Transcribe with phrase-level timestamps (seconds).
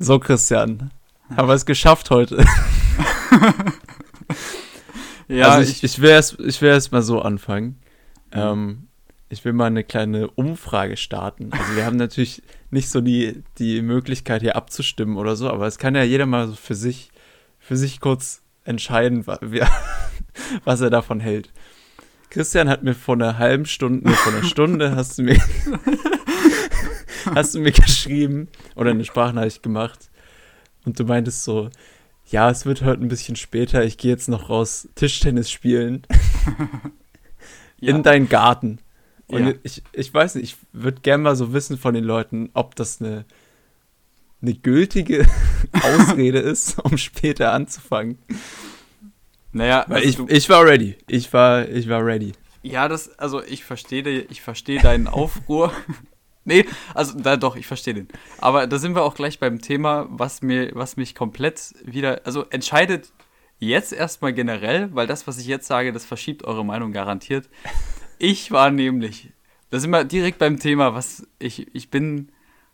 [0.00, 0.92] So, Christian,
[1.36, 2.36] haben wir es geschafft heute.
[5.28, 7.80] ja, also ich, ich, will erst, ich will erst mal so anfangen.
[8.32, 8.40] Mhm.
[8.40, 8.88] Ähm,
[9.28, 11.50] ich will mal eine kleine Umfrage starten.
[11.52, 15.78] Also wir haben natürlich nicht so die, die Möglichkeit hier abzustimmen oder so, aber es
[15.78, 17.10] kann ja jeder mal so für sich,
[17.58, 19.26] für sich kurz entscheiden,
[20.64, 21.52] was er davon hält.
[22.30, 25.42] Christian hat mir vor einer halben Stunde, vor einer Stunde hast du mir,
[27.34, 30.10] hast du mir geschrieben oder eine Sprachnachricht gemacht
[30.84, 31.70] und du meintest so,
[32.30, 36.02] ja, es wird heute ein bisschen später, ich gehe jetzt noch raus Tischtennis spielen.
[37.80, 37.94] ja.
[37.94, 38.80] In deinen Garten.
[39.28, 39.54] Und ja.
[39.62, 43.00] ich, ich weiß nicht, ich würde gerne mal so wissen von den Leuten, ob das
[43.00, 43.24] eine,
[44.40, 45.26] eine gültige
[45.72, 48.18] Ausrede ist, um später anzufangen.
[49.52, 50.96] Naja, Weil also ich, ich war ready.
[51.06, 52.32] Ich war, ich war ready.
[52.62, 55.72] Ja, das, also ich verstehe ich verstehe deinen Aufruhr.
[56.48, 58.08] Nee, also da doch, ich verstehe den.
[58.38, 62.44] Aber da sind wir auch gleich beim Thema, was mir, was mich komplett wieder, also
[62.50, 63.12] entscheidet
[63.58, 67.48] jetzt erstmal generell, weil das, was ich jetzt sage, das verschiebt eure Meinung garantiert.
[68.18, 69.32] Ich war nämlich,
[69.70, 72.30] da sind wir direkt beim Thema, was ich, ich bin,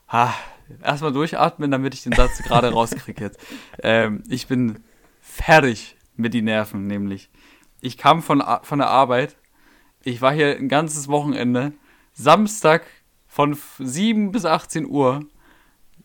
[0.08, 0.34] ha,
[0.83, 3.41] erstmal durchatmen, damit ich den Satz gerade rauskriege jetzt.
[3.83, 4.83] Ähm, ich bin
[5.20, 7.30] fertig mit den Nerven, nämlich.
[7.80, 9.36] Ich kam von, von der Arbeit,
[10.02, 11.72] ich war hier ein ganzes Wochenende,
[12.12, 12.86] Samstag
[13.34, 15.27] von 7 bis 18 Uhr,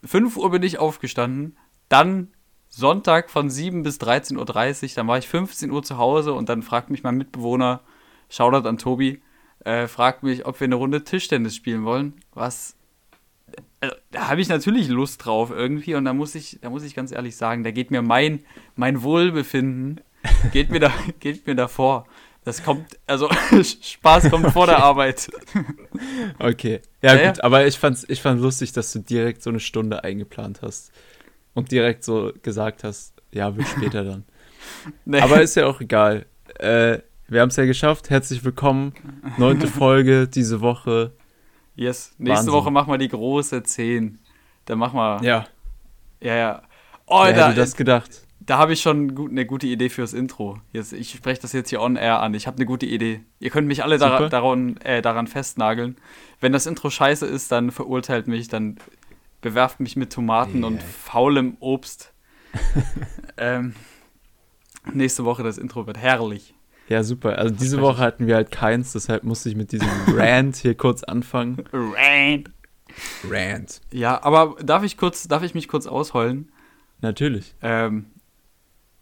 [0.04, 1.56] 5 Uhr bin ich aufgestanden,
[1.88, 2.30] dann
[2.70, 4.36] Sonntag von 7 bis 13.30
[4.84, 7.82] Uhr, dann war ich 15 Uhr zu Hause und dann fragt mich mein Mitbewohner,
[8.30, 9.22] Shoutout an Tobi,
[9.64, 12.16] äh, fragt mich, ob wir eine Runde Tischtennis spielen wollen.
[12.34, 12.76] Was.
[13.80, 16.96] Also, da habe ich natürlich Lust drauf irgendwie und da muss ich, da muss ich
[16.96, 18.44] ganz ehrlich sagen, da geht mir mein,
[18.76, 20.02] mein Wohlbefinden,
[20.52, 22.08] geht mir da, geht mir davor.
[22.50, 23.30] Das kommt, also
[23.82, 25.30] Spaß kommt vor der Arbeit.
[26.40, 26.82] Okay.
[27.00, 27.44] Ja, ja gut, ja.
[27.44, 30.92] aber ich fand's, ich fand lustig, dass du direkt so eine Stunde eingeplant hast.
[31.54, 34.24] Und direkt so gesagt hast, ja, wird später dann.
[35.06, 35.22] Nee.
[35.22, 36.26] Aber ist ja auch egal.
[36.58, 38.10] Äh, wir haben es ja geschafft.
[38.10, 38.94] Herzlich willkommen.
[39.38, 41.12] Neunte Folge diese Woche.
[41.76, 42.16] Yes.
[42.18, 42.54] Nächste Wahnsinn.
[42.54, 44.18] Woche machen wir die große 10.
[44.66, 45.22] Dann machen wir.
[45.22, 45.46] Ja.
[46.20, 46.62] Ja, ja.
[47.06, 48.26] Oh, Wer hätte das gedacht?
[48.50, 50.60] Da habe ich schon gut, eine gute Idee fürs Intro.
[50.74, 52.34] Jetzt, ich spreche das jetzt hier on air an.
[52.34, 53.22] Ich habe eine gute Idee.
[53.40, 55.98] Ihr könnt mich alle dar daran, äh, daran festnageln.
[56.40, 58.78] Wenn das Intro scheiße ist, dann verurteilt mich, dann
[59.42, 60.68] bewerft mich mit Tomaten yeah.
[60.68, 62.12] und faulem Obst.
[63.38, 63.76] ähm,
[64.94, 66.56] nächste Woche das Intro wird herrlich.
[66.88, 67.38] Ja, super.
[67.38, 71.04] Also diese Woche hatten wir halt keins, deshalb musste ich mit diesem Rant hier kurz
[71.04, 71.64] anfangen.
[71.72, 72.50] Rant.
[73.30, 73.82] Rant.
[73.92, 76.52] Ja, aber darf ich kurz, darf ich mich kurz ausheulen?
[77.00, 77.54] Natürlich.
[77.62, 78.08] Ähm,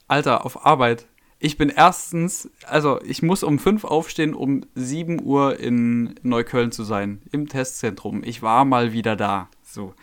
[0.08, 1.08] Alter, auf Arbeit.
[1.40, 6.84] Ich bin erstens, also ich muss um 5 aufstehen, um 7 Uhr in Neukölln zu
[6.84, 8.24] sein, im Testzentrum.
[8.24, 9.50] Ich war mal wieder da.
[9.64, 9.94] So.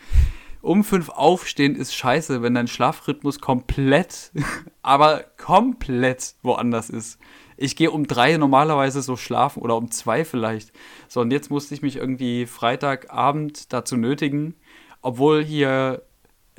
[0.61, 4.31] Um 5 aufstehen ist scheiße, wenn dein Schlafrhythmus komplett,
[4.81, 7.19] aber komplett woanders ist
[7.57, 10.71] ich gehe um drei normalerweise so schlafen oder um zwei vielleicht.
[11.07, 14.55] So, und jetzt musste ich mich irgendwie Freitagabend dazu nötigen,
[15.01, 16.03] obwohl hier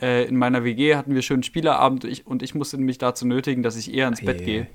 [0.00, 3.26] äh, in meiner WG hatten wir schön Spielerabend und ich, und ich musste mich dazu
[3.26, 4.66] nötigen, dass ich eher ins Bett gehe.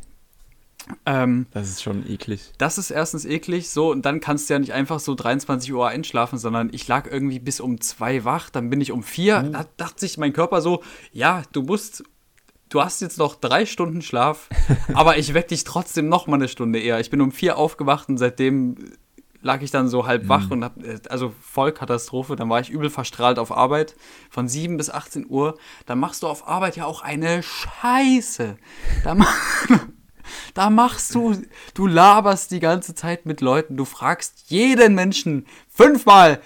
[1.05, 2.51] Ähm, das ist schon eklig.
[2.57, 5.87] Das ist erstens eklig, so, und dann kannst du ja nicht einfach so 23 Uhr
[5.87, 9.53] einschlafen, sondern ich lag irgendwie bis um zwei wach, dann bin ich um vier, mhm.
[9.53, 10.81] da dachte sich mein Körper so,
[11.11, 12.03] ja, du musst
[12.69, 14.49] du hast jetzt noch drei Stunden Schlaf,
[14.93, 16.99] aber ich weck dich trotzdem noch mal eine Stunde eher.
[16.99, 18.75] Ich bin um vier aufgewacht und seitdem
[19.41, 20.51] lag ich dann so halb wach mhm.
[20.51, 22.35] und hab, äh, also Vollkatastrophe.
[22.35, 23.95] Dann war ich übel verstrahlt auf Arbeit
[24.29, 25.57] von 7 bis 18 Uhr.
[25.85, 28.57] Dann machst du auf Arbeit ja auch eine Scheiße.
[29.03, 29.17] Da,
[30.53, 31.41] da machst du,
[31.73, 33.77] du laberst die ganze Zeit mit Leuten.
[33.77, 36.41] Du fragst jeden Menschen fünfmal,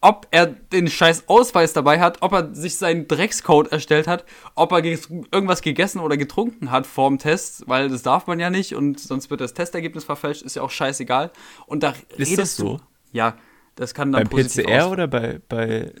[0.00, 4.72] ob er den scheiß Ausweis dabei hat, ob er sich seinen Dreckscode erstellt hat, ob
[4.72, 9.00] er irgendwas gegessen oder getrunken hat vorm Test, weil das darf man ja nicht und
[9.00, 11.32] sonst wird das Testergebnis verfälscht, ist ja auch scheißegal.
[11.66, 12.76] Und da ist das so?
[12.76, 12.82] Du,
[13.12, 13.36] ja,
[13.74, 14.92] das kann dann Beim PCR aus.
[14.92, 15.92] oder bei, bei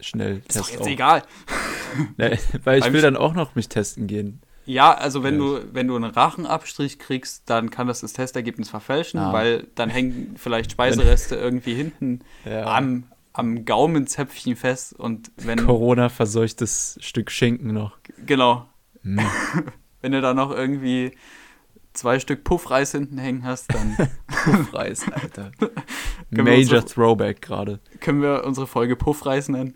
[0.00, 0.50] Schnelltest?
[0.50, 0.86] Ist doch jetzt auch?
[0.86, 1.22] egal.
[2.16, 4.40] nee, weil ich will dann auch noch mich testen gehen.
[4.66, 5.40] Ja, also wenn ja.
[5.40, 9.32] du, wenn du einen Rachenabstrich kriegst, dann kann das das Testergebnis verfälschen, ah.
[9.32, 12.64] weil dann hängen vielleicht Speisereste irgendwie hinten ja.
[12.64, 15.58] am, am Gaumenzäpfchen fest und wenn.
[15.58, 17.98] Corona-verseuchtes Stück Schinken noch.
[18.24, 18.66] Genau.
[19.02, 19.20] Mm.
[20.00, 21.12] wenn du da noch irgendwie
[21.92, 23.96] zwei Stück Puffreis hinten hängen hast, dann.
[24.44, 25.50] Puffreis, Alter.
[26.30, 27.80] Major unsere, Throwback gerade.
[28.00, 29.74] Können wir unsere Folge Puffreis nennen?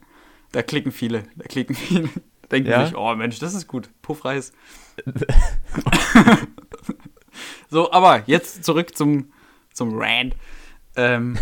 [0.52, 1.24] Da klicken viele.
[1.36, 2.08] Da klicken viele.
[2.50, 2.86] Denken ja?
[2.86, 3.90] sich, oh Mensch, das ist gut.
[4.00, 4.52] Puffreis.
[7.68, 9.32] so, aber jetzt zurück zum,
[9.72, 10.34] zum Rand.
[10.96, 11.38] Ähm,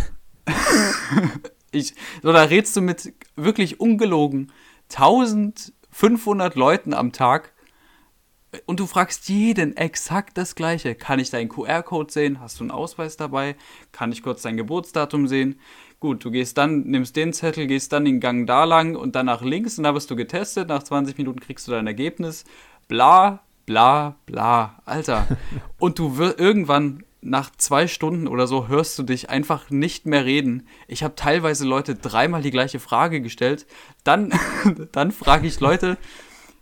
[1.73, 4.53] ich, so, da redst du mit wirklich ungelogen
[4.91, 7.55] 1000 500 Leuten am Tag
[8.67, 10.95] und du fragst jeden exakt das Gleiche.
[10.95, 12.41] Kann ich deinen QR-Code sehen?
[12.41, 13.57] Hast du einen Ausweis dabei?
[13.93, 15.59] Kann ich kurz dein Geburtsdatum sehen?
[15.99, 19.27] Gut, du gehst dann, nimmst den Zettel, gehst dann den Gang da lang und dann
[19.27, 20.69] nach links und da wirst du getestet.
[20.69, 22.45] Nach 20 Minuten kriegst du dein Ergebnis.
[22.89, 24.83] Bla, bla, bla.
[24.85, 25.27] Alter.
[25.79, 30.25] Und du wirst irgendwann nach zwei Stunden oder so hörst du dich einfach nicht mehr
[30.25, 30.67] reden.
[30.87, 33.67] Ich habe teilweise Leute dreimal die gleiche Frage gestellt.
[34.05, 34.33] Dann,
[34.93, 35.99] dann frage ich Leute,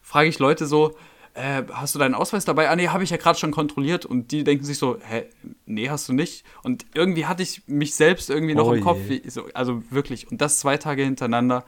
[0.00, 0.96] frage ich Leute so,
[1.34, 2.70] äh, hast du deinen Ausweis dabei?
[2.70, 4.06] Ah, nee, habe ich ja gerade schon kontrolliert.
[4.06, 5.24] Und die denken sich so, hä,
[5.66, 6.44] nee, hast du nicht.
[6.62, 9.00] Und irgendwie hatte ich mich selbst irgendwie noch oh im Kopf.
[9.08, 10.30] Wie, so, also wirklich.
[10.30, 11.64] Und das zwei Tage hintereinander.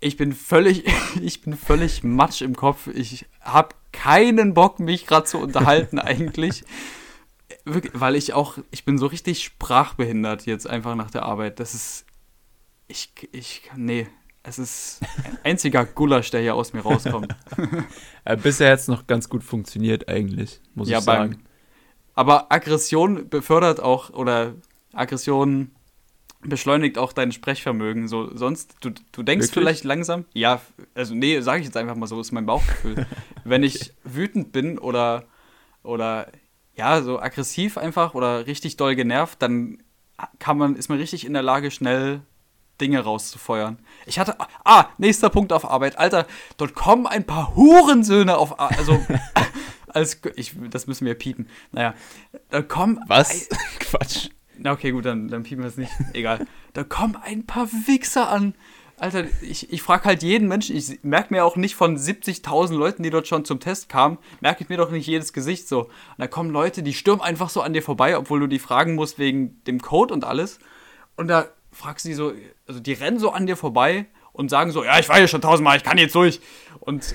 [0.00, 0.84] Ich bin völlig,
[1.22, 2.88] ich bin völlig matsch im Kopf.
[2.88, 6.64] Ich habe keinen Bock, mich gerade zu unterhalten eigentlich.
[7.64, 11.60] Wirklich, weil ich auch, ich bin so richtig sprachbehindert jetzt einfach nach der Arbeit.
[11.60, 12.04] Das ist,
[12.88, 14.06] ich, ich, nee,
[14.42, 17.34] es ist ein einziger Gulasch, der hier aus mir rauskommt.
[18.24, 21.30] äh, bisher hat es noch ganz gut funktioniert eigentlich, muss ja, ich sagen.
[21.30, 21.42] Beim,
[22.14, 24.54] aber Aggression befördert auch, oder
[24.92, 25.70] Aggression
[26.42, 28.06] beschleunigt auch dein Sprechvermögen.
[28.06, 29.62] So, sonst, du, du denkst Wirklich?
[29.62, 30.60] vielleicht langsam, ja,
[30.94, 33.06] also nee, sage ich jetzt einfach mal so, ist mein Bauchgefühl.
[33.44, 35.24] Wenn ich wütend bin oder,
[35.82, 36.28] oder
[36.76, 39.82] ja, so aggressiv einfach oder richtig doll genervt, dann
[40.38, 42.22] kann man, ist man richtig in der Lage, schnell
[42.80, 43.78] Dinge rauszufeuern.
[44.06, 44.36] Ich hatte.
[44.64, 45.98] Ah, nächster Punkt auf Arbeit.
[45.98, 46.26] Alter,
[46.56, 48.58] dort kommen ein paar Hurensöhne auf.
[48.58, 48.78] Arbeit.
[48.78, 49.00] Also.
[49.88, 51.48] als, ich, das müssen wir piepen.
[51.72, 51.94] Naja.
[52.50, 52.98] Da kommen.
[53.06, 53.48] Was?
[53.78, 54.30] Quatsch.
[54.58, 55.92] Na, okay, gut, dann, dann piepen wir es nicht.
[56.12, 56.46] Egal.
[56.72, 58.54] Da kommen ein paar Wichser an.
[58.96, 63.02] Alter, ich, ich frage halt jeden Menschen, ich merke mir auch nicht von 70.000 Leuten,
[63.02, 65.82] die dort schon zum Test kamen, merke ich mir doch nicht jedes Gesicht so.
[65.82, 68.94] Und da kommen Leute, die stürmen einfach so an dir vorbei, obwohl du die fragen
[68.94, 70.58] musst wegen dem Code und alles.
[71.16, 72.32] Und da fragst du die so,
[72.66, 75.40] also die rennen so an dir vorbei und sagen so, ja, ich war hier schon
[75.40, 76.40] tausendmal, ich kann jetzt durch.
[76.80, 77.14] Und,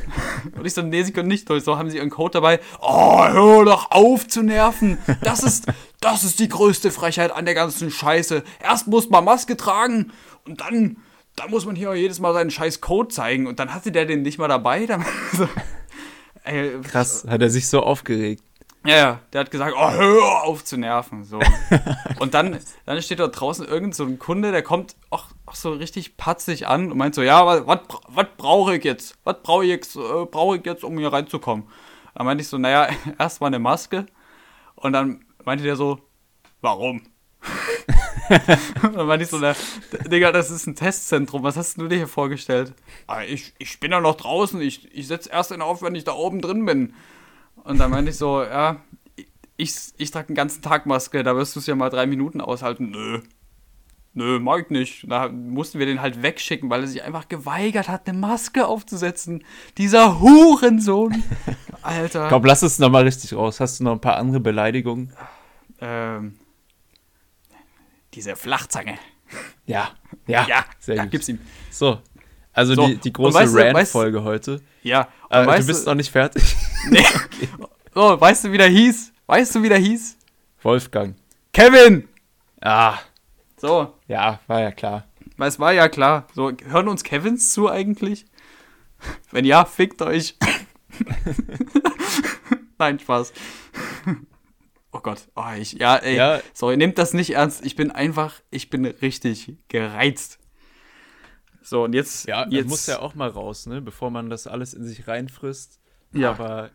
[0.55, 1.63] und ich so, nee, sie können nicht durch.
[1.63, 2.59] So haben sie ihren Code dabei.
[2.81, 4.97] Oh, hör doch auf zu nerven.
[5.21, 5.67] Das ist,
[5.99, 8.43] das ist die größte Frechheit an der ganzen Scheiße.
[8.61, 10.11] Erst muss man Maske tragen
[10.45, 10.97] und dann,
[11.39, 13.47] dann muss man hier jedes Mal seinen scheiß Code zeigen.
[13.47, 14.87] Und dann hatte der den nicht mal dabei.
[16.43, 18.43] Ey, Krass, hat er sich so aufgeregt.
[18.85, 21.25] Ja, ja, der hat gesagt, oh, hör auf zu nerven.
[21.25, 21.39] So.
[22.19, 25.71] und dann, dann steht dort draußen irgend so ein Kunde, der kommt auch, auch so
[25.71, 29.17] richtig patzig an und meint so, ja, was, brauche ich jetzt?
[29.25, 31.67] Was brauche ich jetzt, äh, brauche ich jetzt, um hier reinzukommen?
[32.15, 32.87] Dann meinte ich so, naja,
[33.19, 34.05] erst mal eine Maske.
[34.75, 35.99] Und dann meinte der so,
[36.61, 37.01] warum?
[38.81, 39.55] Dann meinte ich so, na,
[40.07, 42.73] Digga, das ist ein Testzentrum, was hast du dir hier vorgestellt?
[43.07, 46.03] Ah, ich, ich bin ja noch draußen, ich, ich setze erst in auf, wenn ich
[46.03, 46.93] da oben drin bin.
[47.63, 48.77] Und dann meinte ich so, ja,
[49.57, 52.41] ich, ich trage den ganzen Tag Maske, da wirst du es ja mal drei Minuten
[52.41, 52.91] aushalten.
[52.91, 53.21] Nö.
[54.13, 55.05] Nö, mag ich nicht.
[55.09, 59.43] Da mussten wir den halt wegschicken, weil er sich einfach geweigert hat, eine Maske aufzusetzen.
[59.77, 61.23] Dieser Hurensohn.
[61.81, 62.27] Alter.
[62.29, 63.59] Komm, lass es nochmal richtig raus.
[63.59, 65.13] Hast du noch ein paar andere Beleidigungen?
[65.79, 66.35] Ähm.
[68.13, 68.97] Diese Flachzange.
[69.65, 69.91] Ja,
[70.25, 71.11] ja, ja, sehr ja, gut.
[71.11, 71.39] gib's ihm.
[71.69, 72.01] So,
[72.53, 74.61] also so, die, die große Rant-Folge heute.
[74.83, 75.07] Ja.
[75.29, 76.43] Äh, du bist du, noch nicht fertig.
[76.89, 76.99] Nee.
[76.99, 77.49] okay.
[77.93, 79.11] So, weißt du, wie der hieß?
[79.27, 80.17] Weißt du, wie der hieß?
[80.61, 81.15] Wolfgang.
[81.51, 82.07] Kevin!
[82.61, 82.97] Ah.
[83.57, 83.95] So.
[84.07, 85.05] Ja, war ja klar.
[85.37, 86.27] Es war ja klar.
[86.33, 88.25] So, hören uns Kevins zu eigentlich?
[89.31, 90.37] Wenn ja, fickt euch.
[92.77, 93.33] Nein, Spaß.
[94.91, 95.27] Oh Gott.
[95.35, 96.15] Oh, ich, ja, ey.
[96.15, 96.41] Ja.
[96.53, 97.65] Sorry, nehmt das nicht ernst.
[97.65, 100.39] Ich bin einfach, ich bin richtig gereizt.
[101.61, 102.27] So, und jetzt.
[102.27, 103.81] Ja, jetzt muss ja auch mal raus, ne?
[103.81, 105.79] Bevor man das alles in sich reinfrisst.
[106.13, 106.31] Ja.
[106.31, 106.71] Aber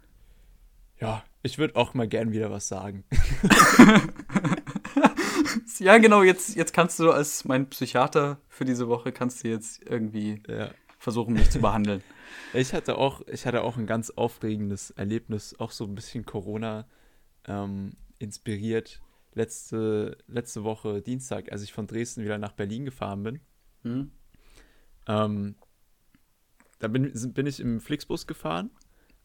[1.01, 3.05] ja, ich würde auch mal gern wieder was sagen.
[5.79, 9.83] ja, genau, jetzt, jetzt kannst du als mein Psychiater für diese Woche kannst du jetzt
[9.89, 10.71] irgendwie ja.
[10.99, 12.03] versuchen, mich zu behandeln.
[12.53, 16.87] Ich hatte auch, ich hatte auch ein ganz aufregendes Erlebnis, auch so ein bisschen Corona
[17.49, 19.01] ähm, inspiriert.
[19.35, 23.41] Letzte, letzte Woche Dienstag, als ich von Dresden wieder nach Berlin gefahren bin.
[23.83, 24.11] Mhm.
[25.07, 25.57] Ähm,
[26.79, 28.71] da bin, bin ich im Flixbus gefahren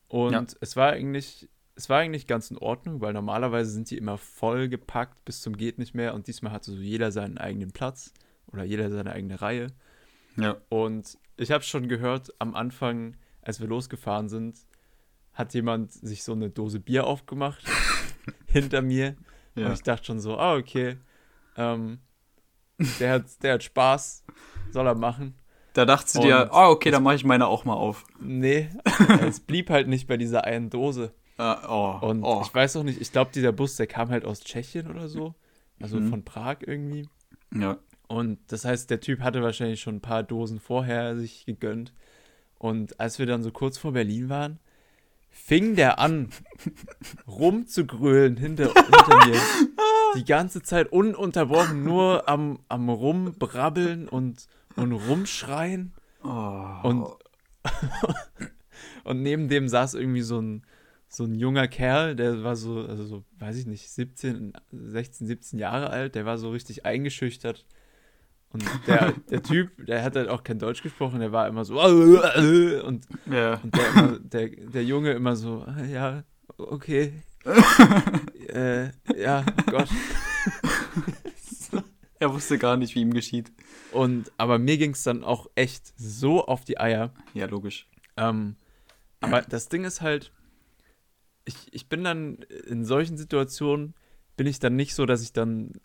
[0.08, 0.46] und ja.
[0.62, 4.68] es war eigentlich, es war eigentlich ganz in Ordnung, weil normalerweise sind die immer voll
[4.68, 8.14] gepackt bis zum geht nicht mehr und diesmal hatte so jeder seinen eigenen Platz
[8.48, 9.68] oder jeder seine eigene Reihe.
[10.36, 10.58] Ja.
[10.70, 14.58] Und ich habe schon gehört, am Anfang, als wir losgefahren sind,
[15.34, 17.64] hat jemand sich so eine Dose Bier aufgemacht
[18.52, 19.16] hinter mir.
[19.56, 19.68] Ja.
[19.68, 20.98] Und ich dachte schon so, ah, okay,
[21.58, 22.00] ähm,
[23.00, 24.24] der, hat, der hat Spaß,
[24.72, 25.36] soll er machen.
[25.74, 28.06] Da dachte sie dir, ah, oh, okay, dann mache ich meine auch mal auf.
[28.20, 28.70] Nee,
[29.22, 31.14] es blieb halt nicht bei dieser einen Dose.
[31.38, 32.42] Uh, oh, und oh.
[32.44, 35.36] ich weiß auch nicht, ich glaube, dieser Bus, der kam halt aus Tschechien oder so.
[35.80, 36.10] Also mhm.
[36.10, 37.08] von Prag irgendwie.
[37.54, 37.78] Ja.
[38.08, 41.94] Und das heißt, der Typ hatte wahrscheinlich schon ein paar Dosen vorher sich gegönnt.
[42.58, 44.60] Und als wir dann so kurz vor Berlin waren,
[45.30, 46.30] fing der an,
[47.28, 49.40] rumzugrölen hinter, hinter mir.
[50.16, 55.94] Die ganze Zeit ununterbrochen nur am, am Rumbrabbeln und, und rumschreien.
[56.24, 56.66] Oh.
[56.84, 57.06] Und,
[59.04, 60.64] und neben dem saß irgendwie so ein,
[61.08, 65.60] so ein junger Kerl, der war so, also so, weiß ich nicht, 17, 16, 17
[65.60, 67.66] Jahre alt, der war so richtig eingeschüchtert.
[68.52, 71.80] Und der, der Typ, der hat halt auch kein Deutsch gesprochen, der war immer so
[71.80, 72.82] und, ja.
[72.82, 73.60] und der,
[73.94, 76.24] immer, der, der Junge immer so, "Ah, ja,
[76.58, 77.14] okay.
[78.48, 79.90] äh, ja, Gott.
[82.22, 83.52] Er wusste gar nicht, wie ihm geschieht.
[83.94, 87.14] Und aber mir ging es dann auch echt so auf die Eier.
[87.34, 87.88] Ja, logisch.
[88.18, 88.58] Ähm,
[89.22, 90.34] aber das Ding ist halt,
[91.46, 93.94] ich, ich bin dann in solchen Situationen,
[94.36, 95.80] bin ich dann nicht so, dass ich dann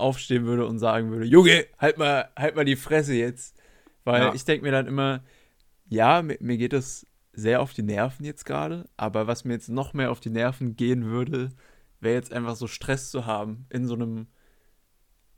[0.00, 3.56] aufstehen würde und sagen würde, Junge, halt mal, halt mal die Fresse jetzt.
[4.04, 4.34] Weil Ja.
[4.34, 5.22] ich denke mir dann immer,
[5.88, 9.68] ja, mir, mir geht es sehr auf die Nerven jetzt gerade, aber was mir jetzt
[9.68, 11.50] noch mehr auf die Nerven gehen würde,
[12.00, 14.26] wäre jetzt einfach so Stress zu haben in so einem,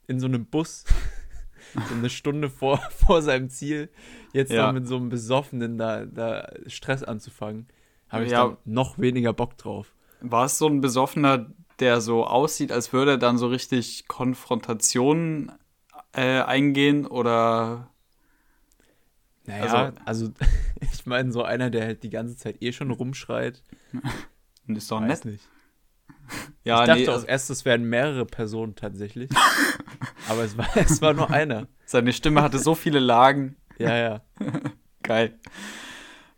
[0.06, 0.84] in so einem Bus,
[1.88, 3.90] so eine Stunde vor, vor seinem Ziel,
[4.32, 4.66] jetzt Ja.
[4.66, 7.68] noch mit so einem Besoffenen da, da Stress anzufangen,
[8.08, 8.46] habe ich Ja.
[8.48, 9.94] dann noch weniger Bock drauf.
[10.20, 11.50] War es so ein Besoffener,
[11.82, 15.52] der so aussieht, als würde er dann so richtig Konfrontationen
[16.12, 17.90] äh, eingehen oder
[19.46, 20.30] Naja, also,
[20.80, 23.62] ich meine, so einer, der halt die ganze Zeit eh schon rumschreit,
[24.68, 25.24] ist doch nett.
[25.24, 25.48] nicht.
[26.64, 29.28] Ja, ich dachte nee, auch also erst, es wären mehrere Personen tatsächlich.
[30.28, 31.66] aber es war, es war nur einer.
[31.84, 33.56] seine Stimme hatte so viele Lagen.
[33.78, 34.20] Ja, ja.
[35.02, 35.40] Geil.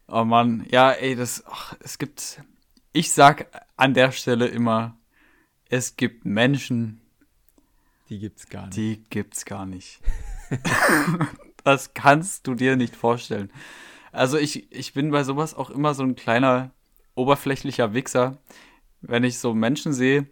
[0.08, 2.40] Oh Mann, ja, ey, das, ach, es gibt,
[2.94, 4.96] ich sag an der Stelle immer,
[5.74, 7.00] es gibt Menschen,
[8.08, 8.76] Die gibt's gar nicht.
[8.76, 10.00] die gibt's gar nicht.
[11.64, 13.50] das kannst du dir nicht vorstellen.
[14.12, 16.70] Also ich, ich bin bei sowas auch immer so ein kleiner
[17.16, 18.38] oberflächlicher Wichser,
[19.00, 20.28] wenn ich so Menschen sehe,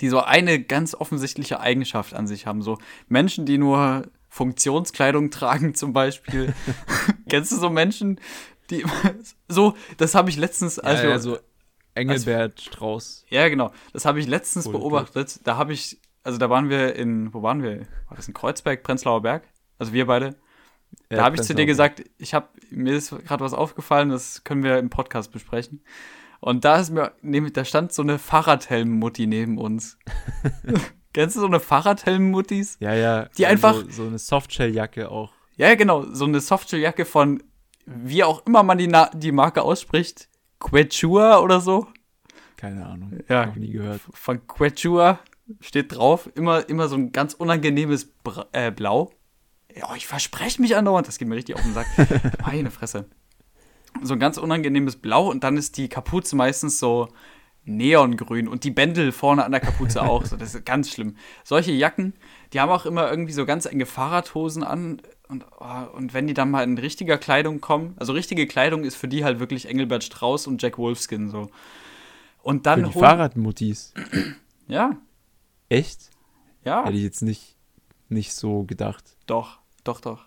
[0.00, 2.62] die so eine ganz offensichtliche Eigenschaft an sich haben.
[2.62, 2.78] So
[3.08, 6.54] Menschen, die nur Funktionskleidung tragen zum Beispiel.
[7.28, 8.20] Kennst du so Menschen,
[8.70, 8.84] die
[9.48, 11.38] so, das habe ich letztens, als ja, ja, so
[11.98, 13.24] Engelbert Strauß.
[13.28, 13.70] ja, genau.
[13.92, 15.40] Das habe ich letztens Cool, beobachtet.
[15.46, 17.80] Da habe ich, also da waren wir in, wo waren wir?
[18.08, 19.42] War das in Kreuzberg, Prenzlauer Berg?
[19.78, 20.36] Also wir beide.
[21.10, 24.42] Da Ja, habe ich zu dir gesagt, ich habe mir ist gerade was aufgefallen, das
[24.44, 25.82] können wir im Podcast besprechen.
[26.40, 29.98] Und da ist mir, neben, da stand so eine Fahrradhelm-Mutti neben uns.
[31.12, 32.76] Kennst du so eine Fahrradhelm-Muttis?
[32.80, 33.28] Ja, ja.
[33.36, 35.32] Die und einfach- So, so eine Softshelljacke auch.
[35.56, 37.42] Ja, genau, so eine Softshelljacke von,
[37.86, 40.28] wie auch immer man die, Na die Marke ausspricht,
[40.60, 41.86] Quechua oder so.
[42.56, 43.18] Keine Ahnung.
[43.28, 43.46] Ja.
[43.46, 44.00] Noch nie gehört.
[44.12, 45.20] von Quechua
[45.60, 49.12] steht drauf, immer, immer so ein ganz unangenehmes Bra äh, Blau.
[49.74, 51.86] Ja, ich verspreche mich andauernd, das geht mir richtig auf den Sack.
[52.46, 53.06] Meine Fresse.
[54.02, 57.08] So ein ganz unangenehmes Blau und dann ist die Kapuze meistens so
[57.64, 60.24] neongrün und die Bändel vorne an der Kapuze auch.
[60.24, 61.16] So, das ist ganz schlimm.
[61.44, 62.14] Solche Jacken,
[62.52, 66.34] die haben auch immer irgendwie so ganz enge Fahrradhosen an und, oh, und wenn die
[66.34, 70.04] dann mal in richtiger Kleidung kommen, also richtige Kleidung ist für die halt wirklich Engelbert
[70.04, 71.50] Strauß und Jack Wolfskin so.
[72.42, 73.92] Und Für dann die holen- Fahrradmuttis.
[74.70, 74.96] Ja,
[75.70, 76.10] Echt?
[76.62, 76.84] ja.
[76.84, 77.56] Hätte ich jetzt nicht,
[78.10, 79.16] nicht so gedacht.
[79.26, 80.26] Doch, doch, doch.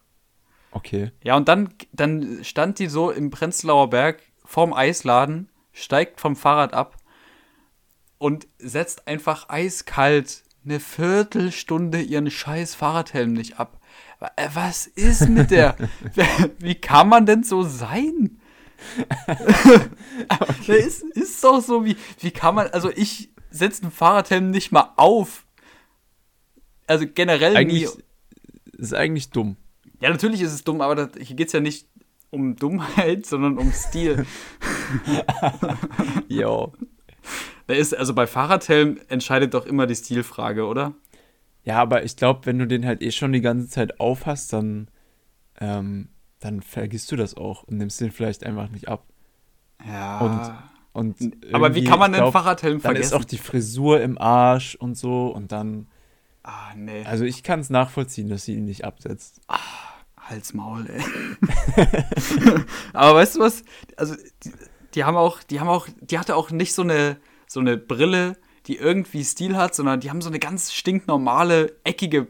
[0.71, 1.11] Okay.
[1.23, 6.73] Ja, und dann, dann stand die so im Prenzlauer Berg vorm Eisladen, steigt vom Fahrrad
[6.73, 6.97] ab
[8.17, 13.80] und setzt einfach eiskalt eine Viertelstunde ihren scheiß Fahrradhelm nicht ab.
[14.36, 15.75] Äh, Was ist mit der?
[16.60, 18.39] Wie kann man denn so sein?
[20.68, 24.72] Das ist, ist doch so, wie, wie kann man, also ich setze einen Fahrradhelm nicht
[24.72, 25.46] mal auf.
[26.88, 28.03] Also generell Eigentlich nie.
[28.77, 29.58] ist eigentlich dumm.
[30.01, 31.88] Ja, natürlich ist es dumm, aber das, hier geht es ja nicht
[32.32, 34.25] um Dummheit, sondern um Stil.
[36.27, 36.74] Jo.
[37.71, 40.93] Da ist, also bei Fahrradhelm entscheidet doch immer die Stilfrage, oder?
[41.63, 44.51] Ja, aber ich glaube, wenn du den halt eh schon die ganze Zeit auf hast,
[44.53, 44.89] dann,
[45.59, 46.09] ähm,
[46.39, 49.05] dann vergisst du das auch und nimmst den vielleicht einfach nicht ab.
[49.85, 50.69] Ja.
[50.93, 53.15] Und aber wie kann man den Fahrradhelm Dann ist vergessen?
[53.15, 55.87] auch die Frisur im Arsch und so und dann,
[56.43, 57.05] ah, nee.
[57.05, 59.39] also ich kann es nachvollziehen, dass sie ihn nicht absetzt.
[60.17, 61.03] Hals Maul, ey.
[62.93, 63.63] aber weißt du was?
[63.95, 64.51] Also, die,
[64.93, 67.17] die haben auch, die haben auch, die hatte auch nicht so eine,
[67.51, 72.27] so eine Brille, die irgendwie Stil hat, sondern die haben so eine ganz stinknormale, eckige,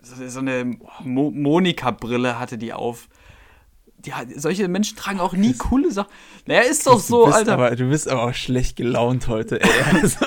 [0.00, 3.08] so, so eine Mo Monika-Brille hatte die auf.
[3.98, 6.10] Die, solche Menschen tragen auch nie coole Sachen.
[6.46, 7.54] Naja, ist doch so, du Alter.
[7.54, 9.68] Aber, du bist aber auch schlecht gelaunt heute, ey.
[10.02, 10.24] Also,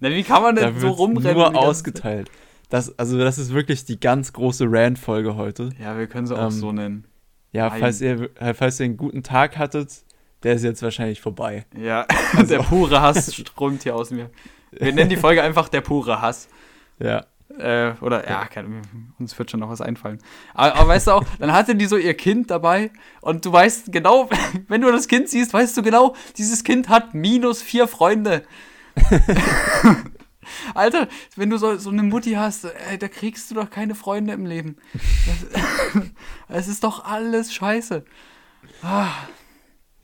[0.00, 1.34] Na, wie kann man da denn so wird rumrennen?
[1.36, 2.30] nur ausgeteilt.
[2.70, 5.68] Das, also das ist wirklich die ganz große Rant-Folge heute.
[5.78, 7.04] Ja, wir können sie auch Ähm, so nennen.
[7.52, 7.80] Ja, Nein.
[7.80, 10.03] falls ihr, äh, falls ihr einen guten Tag hattet,
[10.44, 11.64] der ist jetzt wahrscheinlich vorbei.
[11.76, 12.06] Ja,
[12.48, 14.30] der pure Hass strömt hier aus mir.
[14.70, 16.48] Wir nennen die Folge einfach der pure Hass.
[16.98, 17.24] Ja.
[17.58, 18.82] Äh, oder, ja, keine,
[19.18, 20.18] uns wird schon noch was einfallen.
[20.54, 23.92] Aber, aber weißt du auch, dann hatte die so ihr Kind dabei und du weißt
[23.92, 24.28] genau,
[24.68, 28.42] wenn du das Kind siehst, weißt du genau, dieses Kind hat minus vier Freunde.
[30.74, 34.34] Alter, wenn du so, so eine Mutti hast, ey, da kriegst du doch keine Freunde
[34.34, 34.76] im Leben.
[36.48, 38.04] Es ist doch alles scheiße.
[38.82, 39.08] Ah,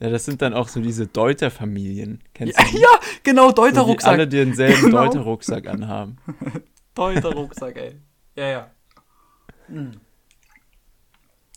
[0.00, 2.22] Ja, das sind dann auch so diese Deuterfamilien.
[2.34, 2.78] Kennst ja, du die?
[2.80, 2.88] ja,
[3.22, 4.12] genau, So, die Deuter-Rucksack.
[4.12, 5.04] alle denselben Genau.
[5.04, 6.16] Deuter-Rucksack anhaben.
[6.94, 8.00] Deuter-Rucksack, ey.
[8.34, 8.70] Ja, ja.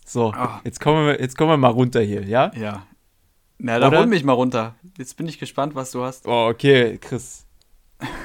[0.06, 0.62] So, Ah.
[0.64, 2.52] jetzt kommen, wir, jetzt kommen wir mal runter hier, ja?
[2.56, 2.86] Ja.
[3.58, 4.00] Na, dann Oder?
[4.00, 4.76] hol mich mal runter.
[4.98, 6.28] Jetzt bin ich gespannt, was du hast.
[6.28, 7.46] Oh, okay, Chris.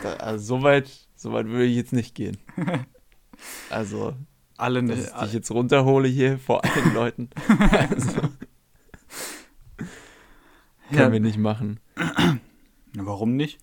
[0.03, 2.39] Da, also so weit, so weit würde ich jetzt nicht gehen.
[3.71, 4.15] Also,
[4.57, 7.31] Alle, dass ich ne, dich jetzt runterhole hier vor allen Leuten.
[7.71, 8.19] Also,
[10.89, 11.81] können ja, wir nicht machen.
[12.95, 13.59] Warum nicht?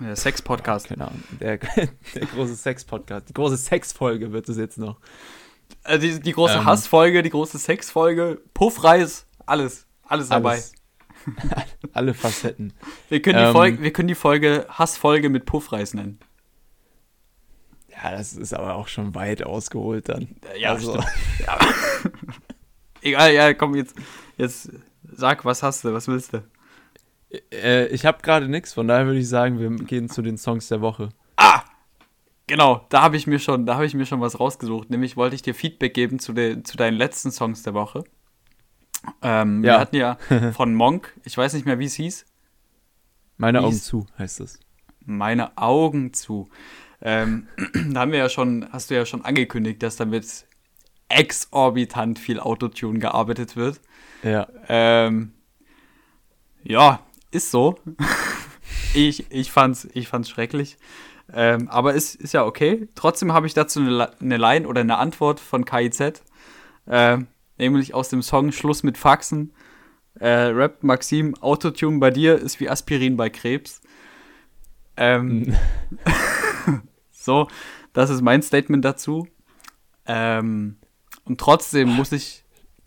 [0.00, 0.90] Der Sex-Podcast.
[0.92, 1.22] Ahnung.
[1.40, 1.58] Der,
[2.14, 3.28] der große Sex-Podcast.
[3.28, 4.98] Die große Sex-Folge wird es jetzt noch.
[5.84, 6.64] Äh, die, die große Ähm.
[6.64, 9.86] Hassfolge, die große Sexfolge, Puffreis, alles.
[10.04, 10.50] Alles dabei.
[10.50, 10.72] Alles.
[11.92, 12.72] Alle Facetten.
[13.08, 13.52] Wir, können die Ähm.
[13.52, 16.20] Folge, wir können die Folge Hassfolge mit Puffreis nennen.
[17.90, 20.36] Ja, das ist aber auch schon weit ausgeholt dann.
[20.58, 20.98] Ja, also.
[21.44, 21.58] Ja.
[23.02, 23.96] Egal, ja, komm, jetzt,
[24.36, 24.70] jetzt
[25.16, 26.42] sag, was hast du, was willst du?
[27.52, 30.68] äh, ich habe gerade nichts, von daher würde ich sagen, wir gehen zu den Songs
[30.68, 31.08] der Woche.
[31.36, 31.62] Ah!
[32.48, 34.88] Genau, da habe ich mir schon, da habe ich mir schon was rausgesucht.
[34.88, 38.04] Nämlich wollte ich dir Feedback geben zu, de, zu deinen letzten Songs der Woche.
[39.22, 39.80] Ähm, Wir Ja.
[39.80, 40.16] hatten ja
[40.52, 42.24] von Monk, ich weiß nicht mehr, wie es hieß,
[43.36, 44.60] Meine Augen zu, heißt es.
[45.04, 46.48] meine Augen zu.
[47.02, 47.48] Ähm,
[47.92, 50.46] da haben wir ja schon, hast du ja schon angekündigt, dass damit
[51.08, 53.80] exorbitant viel Autotune gearbeitet wird.
[54.22, 54.48] Ja.
[54.68, 55.32] Ähm,
[56.62, 57.76] ja, ist so.
[58.94, 60.76] ich, ich fand's, ich fand's schrecklich.
[61.32, 62.88] Ähm, aber ist, ist ja okay.
[62.94, 66.22] Trotzdem habe ich dazu eine, Li- eine Line oder eine Antwort von KIZ.
[66.88, 67.26] Ähm,
[67.58, 69.52] nämlich aus dem Song Schluss mit Faxen.
[70.18, 73.82] Äh, rappt Maxim, Autotune bei dir ist wie Aspirin bei Krebs.
[74.96, 75.54] Ähm,
[77.10, 77.48] so,
[77.92, 79.28] das ist mein Statement dazu.
[80.06, 80.78] Ähm,
[81.26, 82.44] und trotzdem muss ich.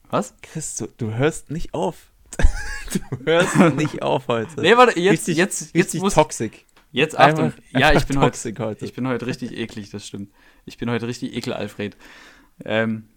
[0.10, 0.34] Was?
[0.42, 2.12] Chris, du, hörst nicht auf.
[2.94, 4.62] du hörst nicht auf heute.
[4.62, 6.66] Nee, warte, jetzt, richtig, jetzt, jetzt richtig muss, toxic.
[6.92, 7.46] Jetzt Achtung.
[7.46, 8.86] Einfach- ja, ich bin heute, heute.
[8.86, 10.32] ich bin heute richtig eklig, das stimmt.
[10.66, 11.96] Ich bin heute richtig ekel, Alfred.
[12.66, 13.10] Ähm,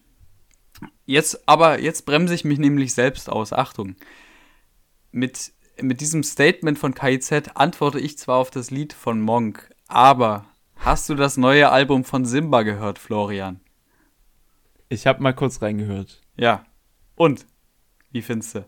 [1.06, 3.52] jetzt, aber jetzt bremse ich mich nämlich selbst aus.
[3.52, 3.96] Achtung.
[5.11, 10.46] Mit, mit diesem Statement von KIZ antworte ich zwar auf das Lied von Monk, aber
[10.76, 13.61] hast du das neue Album von Simba gehört, Florian?
[14.92, 16.20] Ich habe mal kurz reingehört.
[16.37, 16.64] Ja.
[17.16, 17.46] Und?
[18.11, 18.66] Wie findest du?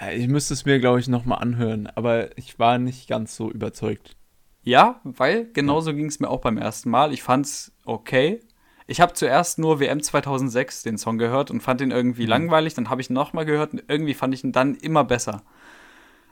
[0.00, 3.50] Ja, ich müsste es mir, glaube ich, nochmal anhören, aber ich war nicht ganz so
[3.50, 4.16] überzeugt.
[4.62, 7.12] Ja, weil genauso ging es mir auch beim ersten Mal.
[7.12, 8.40] Ich fand's okay.
[8.86, 12.28] Ich habe zuerst nur WM 2006 den Song gehört und fand ihn irgendwie Mhm.
[12.30, 12.74] langweilig.
[12.74, 15.42] Dann habe ich ihn nochmal gehört und irgendwie fand ich ihn dann immer besser.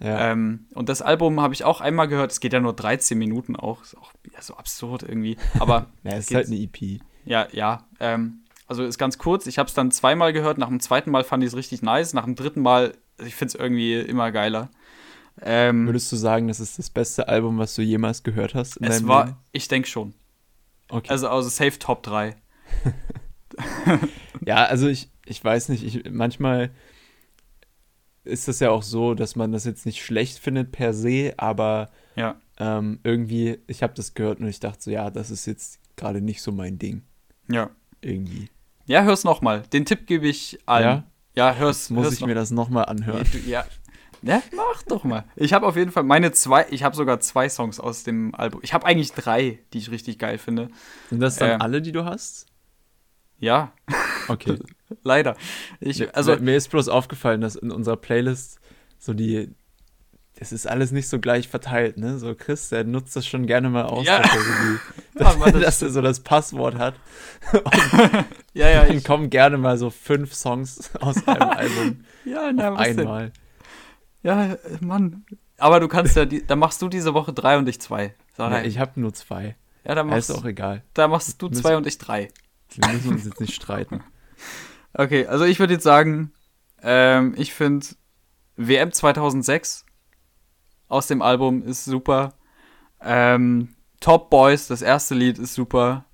[0.01, 0.33] Ja.
[0.33, 2.31] Ähm, und das Album habe ich auch einmal gehört.
[2.33, 3.83] Es geht ja nur 13 Minuten auch.
[3.83, 5.37] Ist auch ja, so absurd irgendwie.
[5.59, 7.01] Aber ja, es ist halt eine EP.
[7.27, 7.85] Ja, ja.
[8.01, 9.47] Ähm, also ist ganz kurz.
[9.47, 10.59] Ich habe es dann zweimal gehört.
[10.59, 12.15] Nach dem zweiten Mal fand ich es richtig nice.
[12.15, 14.71] Nach dem dritten Mal, ich finde es irgendwie immer geiler.
[15.43, 19.07] Ähm, Würdest du sagen, das ist das beste Album, was du jemals gehört hast es
[19.07, 19.37] war, Leben?
[19.53, 20.15] ich denke schon.
[20.89, 21.11] Okay.
[21.11, 22.35] Also, also safe Top 3.
[24.45, 26.71] Ja, also ich, ich weiß nicht, ich, manchmal
[28.25, 31.91] ist das ja auch so, dass man das jetzt nicht schlecht findet per se, aber
[32.17, 32.37] Ja.
[32.59, 36.21] ähm, irgendwie, ich habe das gehört und ich dachte so, ja, das ist jetzt gerade
[36.21, 37.03] nicht so mein Ding.
[37.49, 37.71] Ja.
[38.01, 38.49] Irgendwie.
[38.87, 39.63] Ja, hör's nochmal.
[39.73, 40.85] Den Tipp gebe ich allen.
[40.85, 41.05] Ja?
[41.35, 41.85] Ja, hör's.
[41.85, 43.27] Jetzt muss hör's ich noch- mir das nochmal anhören.
[43.47, 43.65] Ja.
[44.23, 45.25] Ja, mach doch mal.
[45.37, 48.61] Ich habe auf jeden Fall meine zwei, ich habe sogar zwei Songs aus dem Album.
[48.65, 50.69] Ich habe eigentlich drei, die ich richtig geil finde.
[51.11, 51.61] Sind das dann Ähm.
[51.61, 52.47] alle, die du hast?
[53.39, 53.73] Ja,
[54.29, 54.59] Okay.
[55.03, 55.37] leider.
[55.81, 58.59] Ich, also also, mir ist bloß aufgefallen, dass in unserer Playlist
[58.99, 59.51] so die,
[60.38, 62.18] das ist alles nicht so gleich verteilt, ne?
[62.18, 64.18] So Chris, der nutzt das schon gerne mal aus, Ja.
[64.20, 64.79] dass, er so die,
[65.18, 66.94] Ja, dass, Mann, das dass er so das Passwort hat.
[68.53, 72.75] ja, ja, Dann ich, kommen gerne mal so fünf Songs aus einem Album ja, na,
[72.75, 73.01] was denn?
[73.01, 73.33] einmal.
[74.22, 75.25] Ja, äh, Mann.
[75.59, 78.14] Aber du kannst ja, die, dann machst du diese Woche drei und ich zwei.
[78.37, 79.57] Ja, ich habe nur zwei.
[79.85, 80.83] ja, dann Ja, machst, ist auch egal.
[80.92, 82.29] dann machst du Müssen- zwei und ich drei.
[82.75, 84.03] Wir müssen uns jetzt nicht streiten.
[84.92, 86.33] Okay, also ich würde jetzt sagen,
[86.83, 87.87] ähm, ich finde
[88.57, 89.86] WM 2006
[90.88, 92.35] aus dem Album ist super.
[93.03, 93.68] Ähm,
[94.01, 96.05] Top Boys, das erste Lied ist super.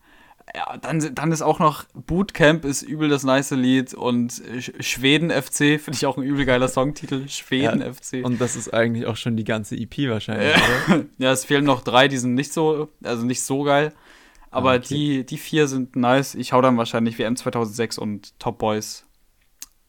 [0.55, 4.43] Ja, dann, dann ist auch noch Bootcamp ist übel das nice Lied und
[4.81, 7.29] Schweden FC finde ich auch ein übel geiler Songtitel.
[7.29, 8.25] Schweden ja, FC.
[8.25, 10.95] Und das ist eigentlich auch schon die ganze EP wahrscheinlich, ja.
[10.95, 11.05] oder?
[11.19, 13.93] ja, es fehlen noch drei, die sind nicht so, also nicht so geil.
[14.51, 14.87] Aber ah, okay.
[14.89, 16.35] die, die vier sind nice.
[16.35, 19.07] Ich hau dann wahrscheinlich WM 2006 und Top Boys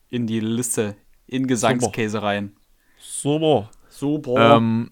[0.10, 0.96] in die Liste,
[1.28, 2.54] in Gesangskäse rein.
[3.00, 3.70] Super.
[3.94, 4.58] Super.
[4.58, 4.92] Ähm,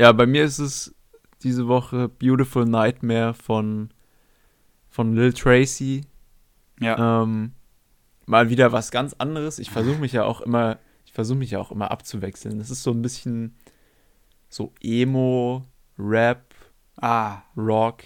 [0.00, 0.94] ja, bei mir ist es
[1.42, 3.90] diese Woche Beautiful Nightmare von,
[4.88, 6.06] von Lil Tracy.
[6.80, 7.22] Ja.
[7.22, 7.52] Ähm,
[8.24, 9.58] mal wieder was ganz anderes.
[9.58, 12.58] Ich versuche mich ja auch immer, ich versuche mich ja auch immer abzuwechseln.
[12.58, 13.54] Das ist so ein bisschen
[14.48, 15.66] so Emo,
[15.98, 16.54] Rap,
[16.96, 17.42] ah.
[17.54, 18.04] Rock.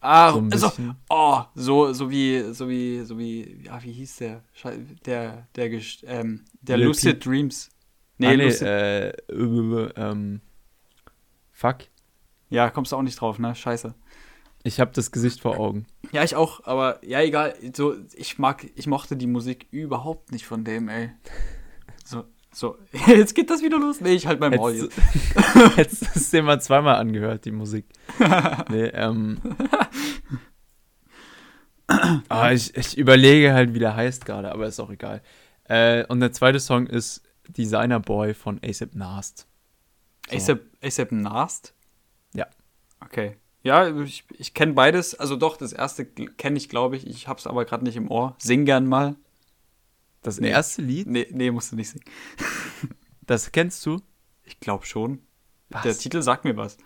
[0.00, 0.72] Ah, so, also,
[1.08, 4.44] oh, so, so wie, so wie, so wie, ja, wie hieß der?
[5.06, 7.70] Der, der, ähm, der Lucid P Dreams.
[8.18, 8.66] Nee, ah, nee Lucid.
[8.66, 10.40] Äh, äh, ähm,
[11.50, 11.78] fuck.
[12.50, 13.54] Ja, kommst du auch nicht drauf, ne?
[13.54, 13.94] Scheiße.
[14.62, 15.86] Ich habe das Gesicht vor Augen.
[16.12, 17.54] Ja, ich auch, aber ja, egal.
[17.74, 21.10] So, ich mag, ich mochte die Musik überhaupt nicht von dem, ey.
[22.04, 24.00] So, so, jetzt geht das wieder los.
[24.00, 24.96] Nee, ich halt mein Maul jetzt.
[25.54, 27.86] Du es dir mal zweimal angehört, die Musik.
[28.70, 29.38] nee, ähm.
[32.28, 35.22] ah, ich, ich überlege halt, wie der heißt gerade, aber ist auch egal.
[35.64, 39.46] Äh, und der zweite Song ist Designer Boy von ASAP Nast.
[40.28, 40.36] So.
[40.36, 41.74] ASAP, ASAP Nast?
[42.34, 42.46] Ja.
[43.00, 43.36] Okay.
[43.62, 45.14] Ja, ich, ich kenne beides.
[45.14, 47.06] Also doch, das erste kenne ich, glaube ich.
[47.06, 48.36] Ich habe es aber gerade nicht im Ohr.
[48.38, 49.16] Sing gern mal.
[50.22, 50.50] Das nee.
[50.50, 51.06] erste Lied?
[51.06, 52.04] Nee, nee, musst du nicht singen.
[53.22, 54.00] das kennst du?
[54.44, 55.20] Ich glaube schon.
[55.70, 55.82] Was?
[55.82, 56.76] Der Titel sagt mir was.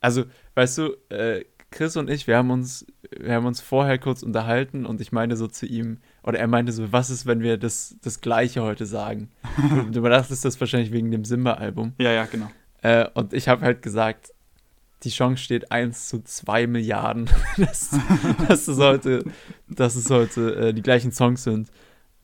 [0.00, 4.22] Also, weißt du, äh, Chris und ich, wir haben uns, wir haben uns vorher kurz
[4.22, 7.56] unterhalten und ich meinte so zu ihm, oder er meinte so, was ist, wenn wir
[7.56, 9.30] das, das Gleiche heute sagen?
[9.90, 11.94] du, dachtest das wahrscheinlich wegen dem Simba-Album.
[11.98, 12.50] Ja, ja, genau.
[12.82, 14.32] Äh, und ich habe halt gesagt,
[15.04, 17.96] die Chance steht 1 zu 2 Milliarden, dass,
[18.48, 19.24] dass es heute,
[19.68, 21.70] dass es heute äh, die gleichen Songs sind.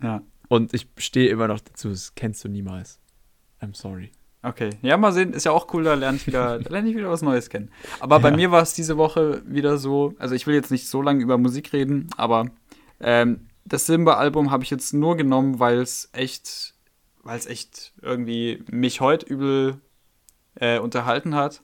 [0.03, 0.23] Ja.
[0.49, 3.01] Und ich stehe immer noch dazu, das kennst du niemals.
[3.61, 4.11] I'm sorry.
[4.43, 7.11] Okay, ja, mal sehen, ist ja auch cool, da lerne ich wieder, lerne ich wieder
[7.11, 7.71] was Neues kennen.
[8.01, 8.23] Aber ja.
[8.23, 11.23] bei mir war es diese Woche wieder so, also ich will jetzt nicht so lange
[11.23, 12.47] über Musik reden, aber
[13.01, 16.75] ähm, das Simba-Album habe ich jetzt nur genommen, weil es echt,
[17.23, 19.81] weil es echt irgendwie mich heute übel
[20.55, 21.63] äh, unterhalten hat.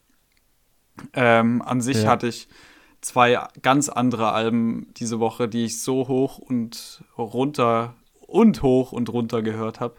[1.13, 2.11] Ähm, an sich ja.
[2.11, 2.49] hatte ich
[3.01, 9.09] zwei ganz andere Alben diese Woche, die ich so hoch und runter und hoch und
[9.11, 9.97] runter gehört habe.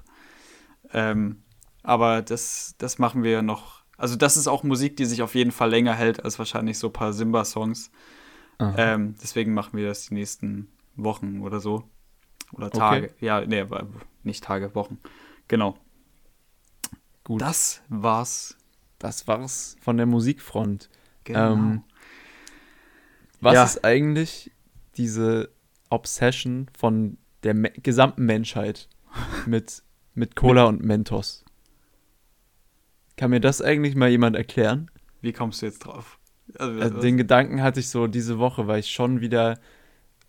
[0.94, 1.44] Ähm,
[1.84, 3.82] aber das, das machen wir noch.
[3.98, 6.88] Also, das ist auch Musik, die sich auf jeden Fall länger hält als wahrscheinlich so
[6.88, 7.92] ein paar Simba-Songs.
[8.78, 11.84] Ähm, deswegen machen wir das die nächsten Wochen oder so.
[12.54, 13.08] Oder Tage.
[13.08, 13.26] Okay.
[13.26, 13.66] Ja, nee,
[14.24, 15.00] nicht Tage, Wochen.
[15.48, 15.78] Genau.
[17.24, 17.42] Gut.
[17.42, 18.58] Das war's
[19.02, 20.90] das war's von der Musikfront.
[21.24, 21.54] Genau.
[21.54, 21.84] Ähm,
[23.40, 23.64] was ja.
[23.64, 24.52] ist eigentlich
[24.96, 25.50] diese
[25.90, 28.88] Obsession von der Me gesamten Menschheit
[29.48, 31.44] mit, mit Cola und Mentos?
[33.18, 34.90] Kann mir das eigentlich mal jemand erklären?
[35.22, 36.20] Wie kommst du jetzt drauf?
[36.58, 39.60] Also, also den Gedanken hatte ich so diese Woche, weil ich schon wieder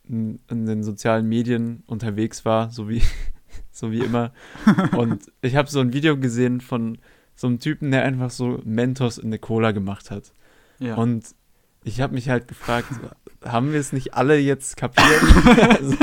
[0.09, 3.03] in, in den sozialen Medien unterwegs war, so wie,
[3.71, 4.33] so wie immer.
[4.97, 6.99] und ich habe so ein Video gesehen von
[7.35, 10.33] so einem Typen, der einfach so Mentos in eine Cola gemacht hat.
[10.79, 10.97] Ja.
[10.97, 11.35] Und
[11.85, 12.89] ich habe mich halt gefragt,
[13.45, 15.23] haben wir es nicht alle jetzt kapiert?
[15.79, 15.97] also,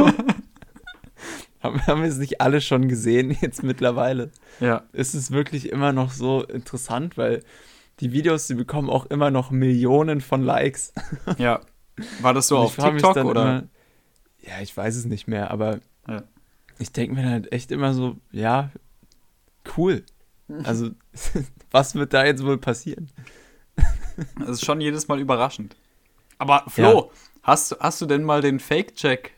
[1.62, 4.32] haben, haben wir es nicht alle schon gesehen jetzt mittlerweile?
[4.60, 4.84] Ja.
[4.92, 7.44] Ist es wirklich immer noch so interessant, weil
[8.00, 10.94] die Videos, die bekommen auch immer noch Millionen von Likes.
[11.38, 11.62] Ja.
[12.22, 13.42] War das so auf TikTok oder?
[13.42, 13.64] Immer,
[14.42, 16.24] ja, ich weiß es nicht mehr, aber ja.
[16.78, 18.72] ich denke mir halt echt immer so, ja,
[19.78, 20.04] cool.
[20.64, 20.90] Also,
[21.72, 23.12] was wird da jetzt wohl passieren?
[24.40, 25.78] Das ist schon jedes Mal überraschend.
[26.40, 27.20] Aber Flo, ja.
[27.44, 29.32] hast, hast du denn mal den Fake-Check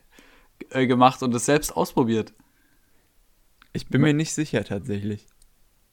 [0.70, 2.34] äh, gemacht und es selbst ausprobiert?
[3.74, 5.28] Ich bin mir nicht sicher tatsächlich.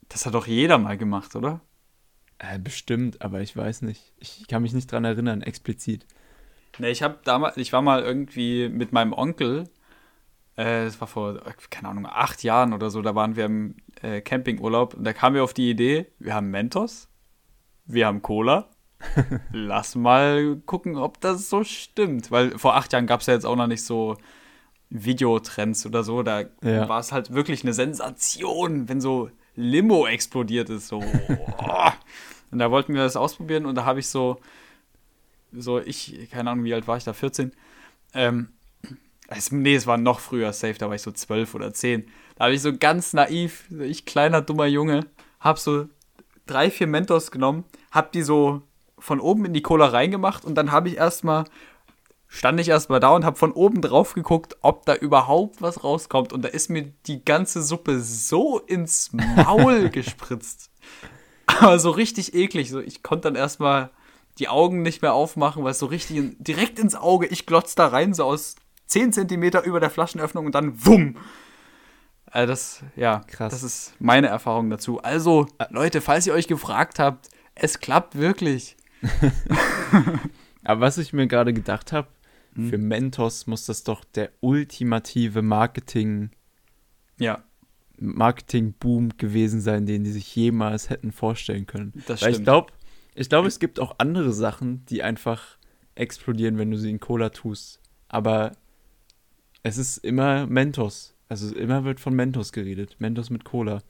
[0.09, 1.61] Das hat doch jeder mal gemacht, oder?
[2.39, 4.13] Äh, bestimmt, aber ich weiß nicht.
[4.19, 6.07] Ich kann mich nicht dran erinnern, explizit.
[6.79, 9.65] Ne, ich habe damals, ich war mal irgendwie mit meinem Onkel
[10.59, 14.21] äh, das war vor, keine Ahnung, acht Jahren oder so, da waren wir im äh,
[14.21, 17.09] Campingurlaub und da kamen wir auf die Idee, wir haben Mentos,
[17.87, 18.69] wir haben Cola,
[19.53, 22.33] lass mal gucken, ob das so stimmt.
[22.33, 24.17] Weil vor acht Jahren gab es ja jetzt auch noch nicht so
[24.91, 26.89] Videotrends oder so, da ja.
[26.89, 30.99] war es halt wirklich eine Sensation, wenn so Limo explodiert ist, so.
[32.51, 34.41] und da wollten wir das ausprobieren und da habe ich so,
[35.53, 37.53] so ich, keine Ahnung, wie alt war ich da, 14,
[38.15, 38.49] ähm,
[39.29, 42.07] es, nee, es war noch früher safe, da war ich so zwölf oder zehn.
[42.37, 45.07] Da habe ich so ganz naiv, ich kleiner, dummer Junge,
[45.41, 45.87] habe so
[46.47, 48.63] drei, vier Mentos genommen, habe die so
[48.99, 51.45] von oben in die Cola reingemacht und dann habe ich erstmal
[52.29, 56.33] stand ich erstmal da und habe von oben drauf geguckt, ob da überhaupt was rauskommt.
[56.33, 60.71] Und da ist mir die ganze Suppe so ins Maul gespritzt.
[61.47, 62.71] Aber so richtig eklig.
[62.71, 63.91] So, ich konnte dann erstmal
[64.39, 67.75] die Augen nicht mehr aufmachen, weil es so richtig in, direkt ins Auge, ich glotz
[67.75, 71.17] da rein, so aus 10 Zentimeter über der Flaschenöffnung und dann wumm.
[72.27, 73.53] Also das, ja, Krass.
[73.53, 75.01] das ist meine Erfahrung dazu.
[75.01, 78.77] Also, Leute, falls ihr euch gefragt habt, es klappt wirklich.
[80.65, 82.09] Aber was ich mir gerade gedacht habe,
[82.55, 82.69] hm.
[82.69, 86.31] für Mentos muss das doch der ultimative Marketing,
[87.19, 87.43] ja.
[88.01, 91.93] Marketing-Boom gewesen sein, den die sich jemals hätten vorstellen können.
[92.07, 92.37] Das Weil stimmt.
[92.37, 92.73] ich glaube,
[93.19, 95.59] ich glaube, es gibt auch andere Sachen, die einfach
[95.97, 97.81] explodieren, wenn du sie in Cola tust.
[98.07, 98.53] Aber
[99.65, 101.17] es ist immer Mentos.
[101.29, 102.97] Also immer wird von Mentos geredet.
[103.01, 103.83] Mentos mit Cola.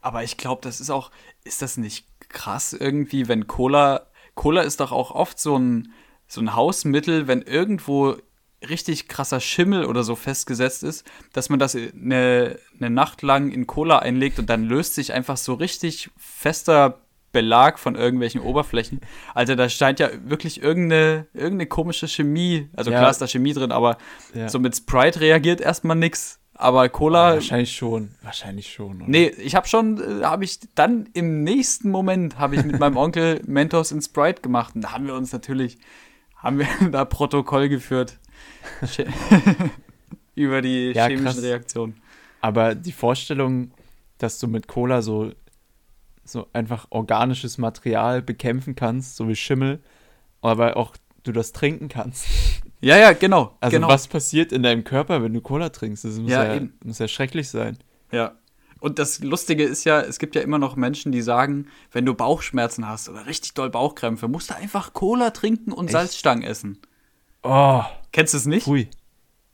[0.00, 1.10] Aber ich glaube, das ist auch,
[1.44, 5.92] ist das nicht krass irgendwie, wenn Cola, Cola ist doch auch oft so ein,
[6.26, 8.16] so ein Hausmittel, wenn irgendwo
[8.66, 13.66] richtig krasser Schimmel oder so festgesetzt ist, dass man das eine, eine Nacht lang in
[13.66, 17.03] Cola einlegt und dann löst sich einfach so richtig fester
[17.34, 19.02] Belag von irgendwelchen Oberflächen.
[19.34, 22.98] Also da scheint ja wirklich irgendeine, irgendeine komische Chemie, also ja.
[22.98, 23.98] klar ist da Chemie drin, aber
[24.32, 24.48] ja.
[24.48, 26.40] so mit Sprite reagiert erstmal nichts.
[26.56, 27.30] Aber Cola.
[27.30, 28.12] Ja, wahrscheinlich schon.
[28.22, 29.02] Wahrscheinlich schon.
[29.02, 29.04] Oder?
[29.08, 32.96] Nee, ich habe schon, äh, habe ich dann im nächsten Moment, habe ich mit meinem
[33.04, 34.74] Onkel Mentos in Sprite gemacht.
[34.76, 35.78] Und da haben wir uns natürlich,
[36.36, 38.18] haben wir da Protokoll geführt.
[40.34, 41.42] über die chemischen krass.
[41.42, 42.00] Reaktionen.
[42.40, 43.72] Aber die Vorstellung,
[44.18, 45.32] dass du mit Cola so,
[46.24, 49.80] so einfach organisches Material bekämpfen kannst, so wie Schimmel,
[50.40, 52.26] aber auch du das trinken kannst.
[52.80, 53.56] Ja, ja, genau.
[53.62, 53.88] Also genau.
[53.88, 56.04] was passiert in deinem Körper, wenn du Cola trinkst?
[56.04, 57.78] Das muss ja, ja, muss ja schrecklich sein.
[58.12, 58.34] Ja.
[58.78, 62.12] Und das Lustige ist ja, es gibt ja immer noch Menschen, die sagen, wenn du
[62.12, 65.92] Bauchschmerzen hast oder richtig doll Bauchkrämpfe, musst du einfach Cola trinken und Echt?
[65.92, 66.78] Salzstangen essen.
[67.42, 67.80] Oh.
[68.12, 68.66] Kennst du es nicht?
[68.66, 68.90] Hui.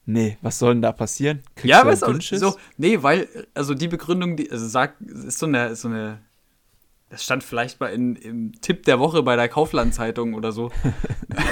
[0.06, 1.42] Nee, was soll denn da passieren?
[1.54, 5.46] Kriegst ja, weißt du, so, nee, weil, also die Begründung, die, also sagt, ist so
[5.46, 6.20] eine, so eine
[7.11, 10.70] das stand vielleicht mal in, im Tipp der Woche bei der Kaufland-Zeitung oder so.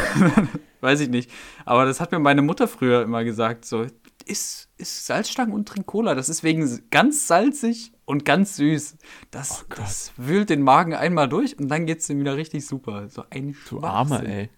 [0.80, 1.30] Weiß ich nicht.
[1.64, 3.84] Aber das hat mir meine Mutter früher immer gesagt: so,
[4.24, 6.14] isst, isst Salzstangen und trink Cola.
[6.14, 8.98] Das ist wegen ganz salzig und ganz süß.
[9.32, 12.64] Das, oh das wühlt den Magen einmal durch und dann geht es ihm wieder richtig
[12.64, 13.08] super.
[13.08, 14.50] So ein Du Armer, ey.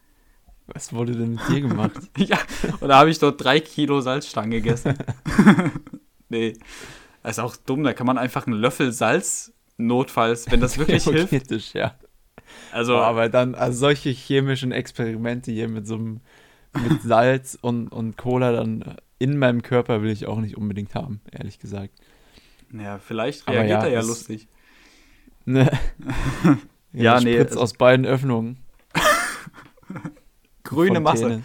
[0.67, 1.99] Was wurde denn mit dir gemacht?
[2.19, 2.39] ja,
[2.81, 4.99] und da habe ich dort drei Kilo Salzstangen gegessen.
[6.29, 6.53] nee.
[7.23, 9.53] Das ist auch dumm, da kann man einfach einen Löffel Salz
[9.87, 11.75] notfalls, wenn das wirklich hilft.
[11.75, 11.95] ja.
[12.73, 16.21] Also, oh, aber dann also solche chemischen Experimente hier mit so einem
[16.75, 21.21] mit Salz und, und Cola dann in meinem Körper will ich auch nicht unbedingt haben,
[21.31, 21.95] ehrlich gesagt.
[22.73, 24.49] Ja, vielleicht reagiert ja, er ja lustig.
[25.45, 25.71] Ne.
[26.93, 27.35] ja, ja nee.
[27.35, 28.59] Spritzt aus beiden Öffnungen.
[30.63, 31.43] Grüne Masse.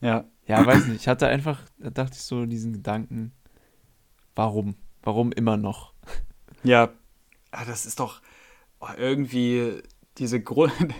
[0.00, 0.24] Ja.
[0.46, 1.00] Ja, weiß nicht.
[1.00, 3.32] Ich hatte einfach, da dachte ich so diesen Gedanken,
[4.36, 4.76] warum?
[5.02, 5.92] Warum immer noch?
[6.66, 6.90] Ja,
[7.50, 8.20] ah, das ist doch
[8.80, 9.82] oh, irgendwie
[10.18, 10.72] diese Grund.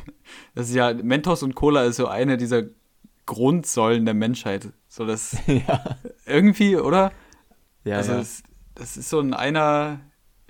[0.56, 2.64] Das ist ja, Mentos und Cola ist so eine dieser
[3.26, 4.72] Grundsäulen der Menschheit.
[4.88, 5.98] So das ja.
[6.24, 7.12] irgendwie, oder?
[7.84, 8.18] Ja, also ja.
[8.18, 8.42] Das,
[8.74, 10.00] das, ist so in einer,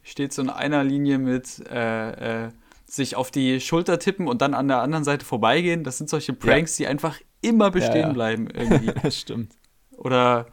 [0.03, 2.51] steht so in einer Linie mit äh, äh,
[2.87, 5.85] sich auf die Schulter tippen und dann an der anderen Seite vorbeigehen.
[5.85, 6.85] Das sind solche Pranks, ja.
[6.85, 8.93] die einfach immer bestehen bleiben irgendwie.
[9.03, 9.53] das stimmt.
[9.97, 10.47] Oder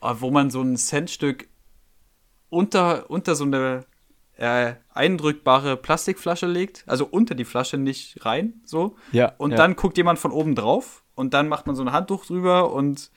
[0.00, 1.48] oh, wo man so ein Centstück
[2.50, 3.86] unter, unter so eine
[4.36, 8.96] äh, eindrückbare Plastikflasche legt, also unter die Flasche nicht rein, so.
[9.12, 9.32] Ja.
[9.38, 9.56] Und ja.
[9.56, 13.10] dann guckt jemand von oben drauf und dann macht man so ein Handtuch drüber und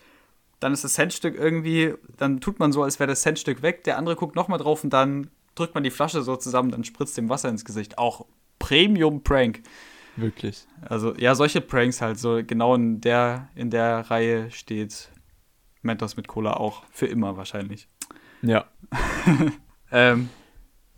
[0.60, 3.84] dann ist das Centstück irgendwie, dann tut man so, als wäre das Centstück weg.
[3.86, 7.18] Der andere guckt nochmal drauf und dann drückt man die Flasche so zusammen, dann spritzt
[7.18, 7.98] dem Wasser ins Gesicht.
[7.98, 8.26] Auch
[8.60, 9.62] Premium-Prank.
[10.16, 10.66] Wirklich.
[10.82, 15.10] Also, ja, solche Pranks halt, so genau in der, in der Reihe steht
[15.82, 16.84] Mentos mit Cola auch.
[16.92, 17.88] Für immer wahrscheinlich.
[18.42, 18.66] Ja.
[19.92, 20.30] ähm,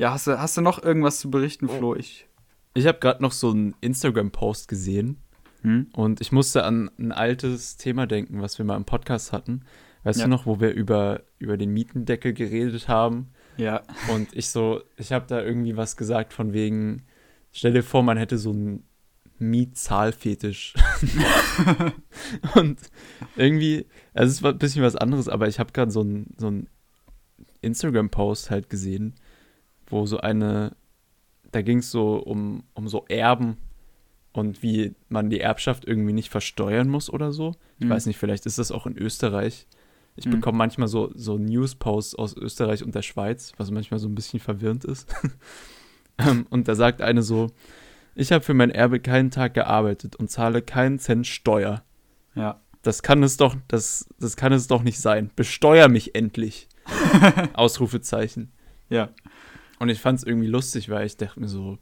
[0.01, 1.95] ja, hast du, hast du noch irgendwas zu berichten, Flo?
[1.95, 2.27] Ich,
[2.73, 5.21] ich habe gerade noch so einen Instagram-Post gesehen
[5.61, 5.89] hm?
[5.93, 9.61] und ich musste an ein altes Thema denken, was wir mal im Podcast hatten.
[10.03, 10.25] Weißt ja.
[10.25, 13.29] du noch, wo wir über, über den Mietendeckel geredet haben?
[13.57, 13.83] Ja.
[14.11, 17.03] Und ich so, ich habe da irgendwie was gesagt von wegen,
[17.51, 18.83] stell dir vor, man hätte so einen
[19.37, 20.73] Mietzahlfetisch.
[22.55, 22.79] und
[23.35, 23.85] irgendwie,
[24.15, 26.51] also es war ein bisschen was anderes, aber ich habe gerade so einen so
[27.61, 29.13] Instagram-Post halt gesehen,
[29.91, 30.75] wo so eine,
[31.51, 33.57] da ging es so um, um so Erben
[34.33, 37.55] und wie man die Erbschaft irgendwie nicht versteuern muss oder so.
[37.79, 37.89] Ich mhm.
[37.89, 39.67] weiß nicht, vielleicht ist das auch in Österreich.
[40.15, 40.31] Ich mhm.
[40.31, 44.39] bekomme manchmal so, so News-Posts aus Österreich und der Schweiz, was manchmal so ein bisschen
[44.39, 45.13] verwirrend ist.
[46.17, 47.47] Ähm, und da sagt eine so,
[48.15, 51.83] ich habe für mein Erbe keinen Tag gearbeitet und zahle keinen Cent Steuer.
[52.35, 52.59] Ja.
[52.81, 55.31] Das kann es doch, das, das kann es doch nicht sein.
[55.35, 56.67] Besteuer mich endlich.
[57.53, 58.51] Ausrufezeichen.
[58.89, 59.09] Ja.
[59.81, 61.77] Und ich fand es irgendwie lustig, weil ich dachte mir so,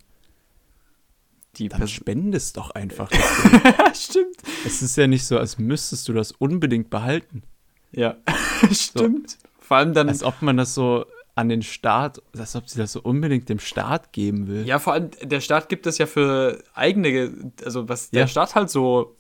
[1.58, 1.96] Die dann Person.
[1.96, 3.12] spendest doch einfach.
[3.94, 4.38] Stimmt.
[4.66, 7.44] es ist ja nicht so, als müsstest du das unbedingt behalten.
[7.92, 8.16] Ja.
[8.72, 9.38] Stimmt.
[9.60, 10.08] Vor allem dann.
[10.08, 13.60] Als ob man das so an den Staat, als ob sie das so unbedingt dem
[13.60, 14.66] Staat geben will.
[14.66, 18.28] Ja, vor allem, der Staat gibt es ja für eigene, also was der Ja.
[18.28, 19.18] Staat halt so,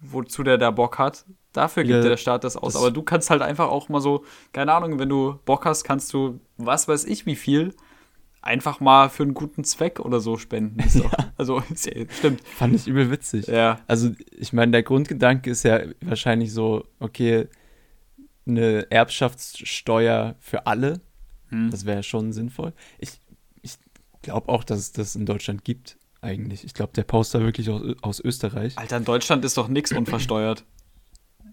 [0.00, 2.74] wozu der da Bock hat, dafür gibt Ja, der Staat das aus.
[2.74, 5.84] das- Aber du kannst halt einfach auch mal so, keine Ahnung, wenn du Bock hast,
[5.84, 7.74] kannst du, was weiß ich, wie viel,
[8.42, 10.76] einfach mal für einen guten Zweck oder so spenden.
[10.98, 12.46] Doch, Also, ja, stimmt.
[12.46, 13.46] Fand ich übel witzig.
[13.46, 17.48] Ja, Also, ich meine, der Grundgedanke ist ja wahrscheinlich so, okay,
[18.46, 21.00] eine Erbschaftssteuer für alle,
[21.48, 21.70] Hm.
[21.70, 22.72] das wäre schon sinnvoll.
[22.98, 23.20] Ich,
[23.62, 23.76] ich
[24.22, 26.64] glaube auch, dass es das in Deutschland gibt, eigentlich.
[26.64, 28.78] Ich glaube, der Poster wirklich aus, aus Österreich.
[28.78, 30.64] Alter, in Deutschland ist doch nichts unversteuert.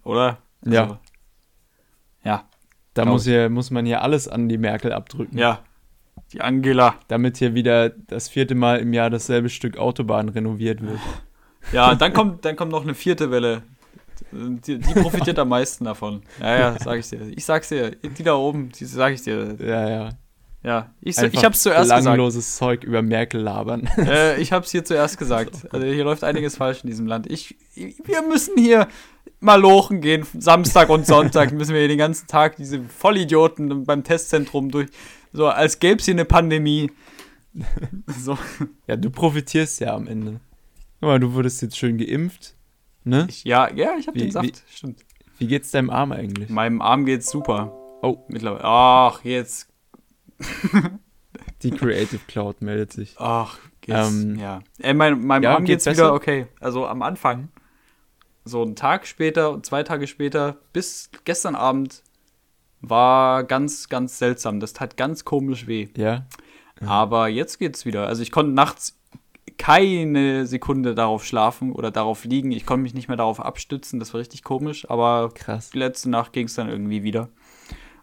[0.04, 0.38] Oder?
[0.66, 0.84] Ja.
[0.84, 0.98] Also,
[2.24, 2.46] ja,
[2.94, 5.38] Da glaub muss, hier, muss man hier alles an die Merkel abdrücken.
[5.38, 5.60] ja.
[6.34, 6.96] Die Angela.
[7.10, 11.00] Damit hier wieder das vierte Mal im Jahr dasselbe Stück Autobahn renoviert wird.
[11.74, 13.62] Ja, dann kommt, dann kommt noch eine vierte Welle.
[14.32, 16.24] Die, die profitiert am meisten davon.
[16.40, 17.22] Ja, ja, sag ich dir.
[17.36, 17.92] Ich sag's dir.
[17.92, 19.56] Die da oben, die sag ich dir.
[19.60, 20.10] Ja, ja.
[20.64, 22.02] Ja, ich, Einfach ich hab's zuerst gesagt.
[22.04, 23.88] belangloses Zeug über Merkel labern.
[23.98, 25.68] Äh, ich hab's hier zuerst gesagt.
[25.72, 27.30] Also hier läuft einiges falsch in diesem Land.
[27.30, 28.88] Ich, wir müssen hier
[29.42, 30.26] mal lochen gehen.
[30.38, 34.88] Samstag und Sonntag müssen wir hier den ganzen Tag diese Vollidioten beim Testzentrum durch.
[35.34, 36.92] So, als gäb's hier eine Pandemie.
[38.18, 38.38] So.
[38.88, 40.40] Ja, du profitierst ja am Ende.
[41.02, 42.56] Mal, du wurdest jetzt schön geimpft.
[43.04, 43.26] Ne?
[43.30, 44.64] Ich, ja, ja, ich hab Wie- den Saft.
[44.74, 45.00] Stimmt.
[45.38, 46.50] Wie geht's deinem Arm eigentlich?
[46.50, 47.74] Meinem Arm geht's super.
[48.04, 48.24] Oh.
[48.30, 48.64] Mittlerweile.
[48.64, 49.68] Ach, jetzt
[51.64, 53.16] Die Creative Cloud meldet sich.
[53.18, 54.62] Ach, geht's, Ähm, ja.
[54.80, 56.48] Äh, mein, meinem ja, Arm geht's geht's wieder okay.
[56.60, 57.50] Also am Anfang,
[58.44, 62.04] so einen Tag später, zwei Tage später, bis gestern Abend,
[62.82, 64.60] war ganz, ganz seltsam.
[64.60, 65.90] Das tat ganz komisch weh.
[65.96, 66.26] Ja?
[66.84, 68.08] Aber jetzt geht's wieder.
[68.08, 68.98] Also ich konnte nachts
[69.58, 72.52] keine Sekunde darauf schlafen oder darauf liegen.
[72.52, 74.00] Ich konnte mich nicht mehr darauf abstützen.
[74.00, 74.90] Das war richtig komisch.
[74.90, 75.70] Aber Krass.
[75.70, 77.30] die letzte Nacht ging's dann irgendwie wieder.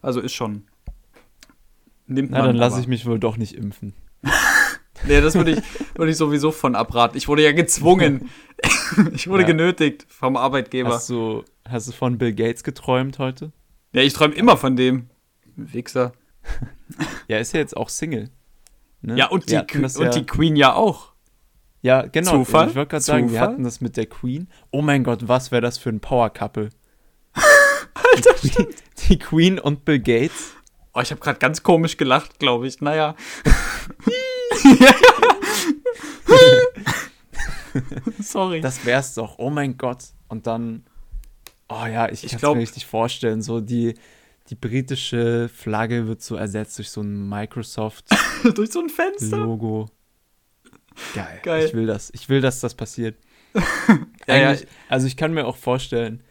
[0.01, 0.62] Also ist schon.
[2.07, 3.94] Nimmt Na, man dann lasse ich mich wohl doch nicht impfen.
[5.07, 5.59] Nee, das würde ich,
[5.94, 7.16] würde ich sowieso von abraten.
[7.16, 8.29] Ich wurde ja gezwungen.
[9.12, 9.48] ich wurde Ja.
[9.48, 10.90] genötigt vom Arbeitgeber.
[10.90, 13.53] Hast du, hast du von Bill Gates geträumt heute?
[13.92, 15.09] Ja, ich träume immer von dem.
[15.57, 16.12] Wichser.
[17.27, 18.31] Ja, ist ja jetzt auch Single.
[19.03, 19.16] Ne?
[19.16, 21.12] Ja, und, die, das und ja, die Queen ja auch.
[21.83, 22.33] Ja, genau.
[22.33, 22.68] Zufall?
[22.68, 24.48] Ich wollte gerade sagen, wir hatten das mit der Queen.
[24.70, 26.70] Oh mein Gott, was wäre das für ein Power-Couple?
[27.94, 28.66] Alter, die, Queen-
[29.09, 30.55] die Queen und Bill Gates.
[30.94, 32.81] Oh, ich habe gerade ganz komisch gelacht, glaube ich.
[32.81, 33.14] Naja.
[38.20, 38.61] Sorry.
[38.61, 39.38] Das wär's doch.
[39.38, 40.04] Oh mein Gott.
[40.28, 40.85] Und dann,
[41.68, 43.42] oh ja, ich, Ich kann es mir richtig vorstellen.
[43.42, 43.94] So die,
[44.50, 48.54] die britische Flagge wird so ersetzt durch so ein Microsoft-Logo.
[48.54, 49.44] Durch so ein Fenster.
[51.14, 51.40] Geil.
[51.42, 51.66] Geil.
[51.66, 52.11] Ich will das.
[52.14, 53.16] Ich will, dass das passiert.
[54.26, 54.54] Ja,
[54.90, 56.22] Also ich kann mir auch vorstellen,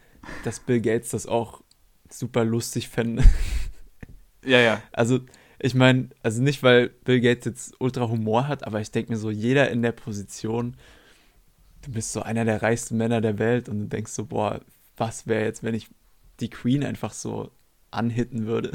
[0.44, 1.62] dass Bill Gates das auch
[2.08, 3.24] super lustig fände.
[4.44, 4.82] Ja, ja.
[4.92, 5.20] Also
[5.58, 9.18] ich meine, also nicht, weil Bill Gates jetzt ultra Humor hat, aber ich denke mir
[9.18, 10.76] so, jeder in der Position,
[11.82, 14.60] du bist so einer der reichsten Männer der Welt und du denkst so, boah,
[14.96, 15.88] was wäre jetzt, wenn ich
[16.40, 17.50] die Queen einfach so
[17.90, 18.72] anhitten würde?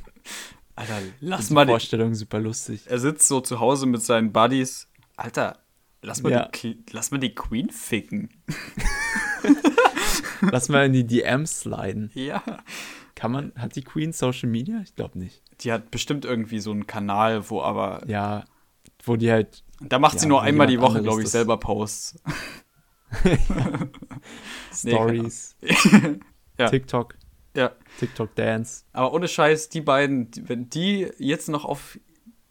[0.76, 2.82] Alter, lass Die mal die, Vorstellung super lustig.
[2.86, 4.88] Er sitzt so zu Hause mit seinen Buddies.
[5.16, 5.58] Alter,
[6.02, 6.48] lass mal, Ja.
[6.48, 8.28] die, lass mal die Queen ficken.
[10.52, 12.10] Lass mal in die DMs sliden.
[12.14, 12.42] Ja.
[13.14, 14.80] Kann man, hat die Queen Social Media?
[14.82, 15.42] Ich glaube nicht.
[15.60, 18.02] Die hat bestimmt irgendwie so einen Kanal, wo aber.
[18.06, 18.44] Ja,
[19.06, 21.56] wo die halt Da macht sie Ja, nur wo einmal die Woche, glaube ich, selber
[21.58, 22.20] Posts.
[24.72, 25.56] Stories,
[26.58, 26.68] Ja.
[26.70, 27.14] TikTok,
[27.54, 27.72] Ja.
[28.00, 28.84] TikTok Dance.
[28.92, 31.98] Aber ohne Scheiß, die beiden, wenn die jetzt noch auf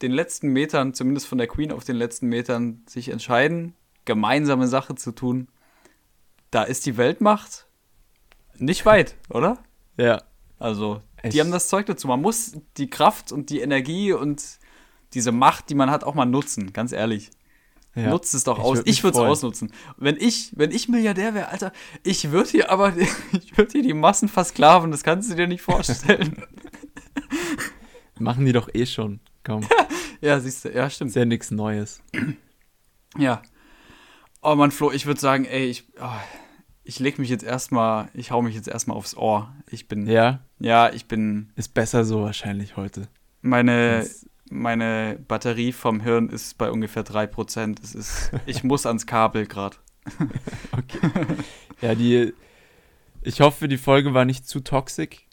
[0.02, 4.94] den letzten Metern, zumindest von der Queen auf den letzten Metern, sich entscheiden, gemeinsame Sache
[4.94, 5.48] zu tun,
[6.50, 7.66] da ist die Weltmacht
[8.58, 9.58] nicht weit, oder?
[9.98, 10.22] Ja,
[10.58, 12.06] Also, die haben das Zeug dazu.
[12.06, 14.58] Man muss die Kraft und die Energie und
[15.14, 17.30] diese Macht, die man hat, auch mal nutzen, ganz ehrlich.
[17.94, 18.10] ja.
[18.10, 18.82] Nutzt es doch aus.
[18.84, 19.72] Ich würde es ausnutzen.
[19.96, 22.92] Wenn ich, wenn ich Milliardär wäre, Alter, ich würde hier aber,
[23.32, 26.42] ich würde hier die Massen versklaven, das kannst du dir nicht vorstellen.
[28.18, 29.20] Machen die doch eh schon.
[29.44, 29.66] Komm,
[30.20, 31.10] ja, siehst du, ja, stimmt.
[31.10, 32.02] ist ja nichts Neues.
[33.18, 33.40] Ja.
[34.42, 36.20] Oh Mann, Flo, ich würde sagen, ey, ich, oh,
[36.84, 39.54] ich leg mich jetzt erstmal, ich hau mich jetzt erstmal aufs Ohr.
[39.70, 43.08] Ich bin, ja, Ja, ich bin, ist besser so wahrscheinlich heute.
[43.40, 44.06] meine,
[44.50, 47.76] meine Batterie vom Hirn ist bei ungefähr 3%.
[47.82, 49.76] Es ist, ich muss ans Kabel gerade.
[50.72, 51.10] Okay.
[51.80, 52.32] ja, die,
[53.22, 55.26] Ich hoffe, die Folge war nicht zu toxisch.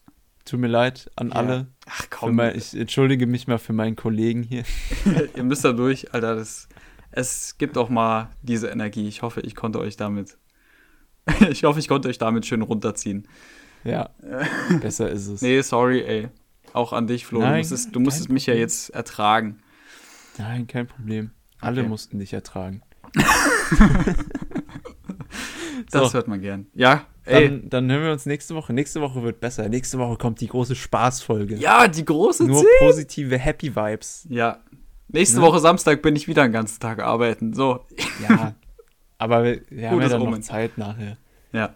[0.45, 1.35] Tut mir leid an Ja.
[1.35, 1.67] alle.
[1.85, 4.63] Ach komm, mein, ich entschuldige mich mal für meinen Kollegen hier.
[5.35, 6.35] ihr müsst da durch, Alter.
[6.35, 6.67] Das,
[7.11, 9.07] es gibt auch mal diese Energie.
[9.07, 10.37] Ich hoffe, ich konnte euch damit.
[11.49, 13.27] ich hoffe, ich konnte euch damit schön runterziehen.
[13.85, 14.09] Ja,
[14.81, 15.41] besser ist es.
[15.41, 16.29] Nee, sorry, ey.
[16.73, 17.39] Auch an dich, Flo.
[17.39, 19.59] du Nein, musstest, du musstest mich ja jetzt ertragen.
[20.37, 21.31] Nein, kein Problem.
[21.61, 21.89] Alle Okay.
[21.89, 22.81] mussten dich ertragen.
[25.91, 26.13] Das So.
[26.17, 26.67] hört man gern.
[26.73, 27.49] Ja, ey.
[27.49, 28.73] Dann, dann hören wir uns nächste Woche.
[28.73, 29.67] Nächste Woche wird besser.
[29.69, 31.55] Nächste Woche kommt die große Spaßfolge.
[31.55, 32.67] ja, die große Nur Zehn.
[32.79, 34.25] positive Happy Vibes.
[34.29, 34.59] Ja.
[35.07, 35.45] Nächste Ne?
[35.45, 37.53] Woche Samstag bin ich wieder den ganzen Tag arbeiten.
[37.53, 37.85] So,
[38.27, 38.55] Ja.
[39.17, 40.41] Aber wir, wir haben ja dann noch Omen.
[40.43, 41.17] Zeit nachher.
[41.51, 41.73] ja.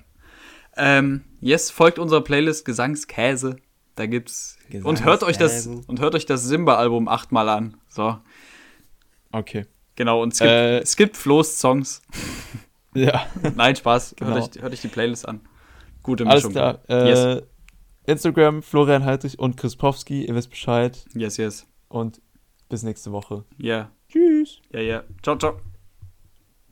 [0.75, 3.55] Ähm, yes, folgt unserer Playlist Gesangskäse.
[3.97, 4.57] Da gibt's.
[4.83, 7.75] und hört euch das und hört euch das Simba-Album achtmal an.
[7.89, 8.17] So,
[9.31, 9.65] Okay.
[9.95, 10.21] genau.
[10.23, 11.19] Und es gibt, Äh.
[11.19, 12.01] Flo's Songs.
[12.93, 13.27] Ja.
[13.55, 14.15] Nein, Spaß.
[14.17, 14.31] Genau.
[14.35, 15.41] Hört, euch, hört euch die Playlist an.
[16.01, 16.53] Gute Alles Mischung.
[16.53, 16.79] klar.
[16.89, 17.43] Äh, Yes.
[18.05, 20.25] Instagram, Florian Heidrich und Chris Powski.
[20.25, 21.05] Ihr wisst Bescheid.
[21.13, 21.67] Yes, yes.
[21.89, 22.21] Und
[22.69, 23.43] bis nächste Woche.
[23.57, 24.61] Ja, Tschüss.
[24.71, 25.03] ja, ja.
[25.21, 25.59] Ciao, ciao.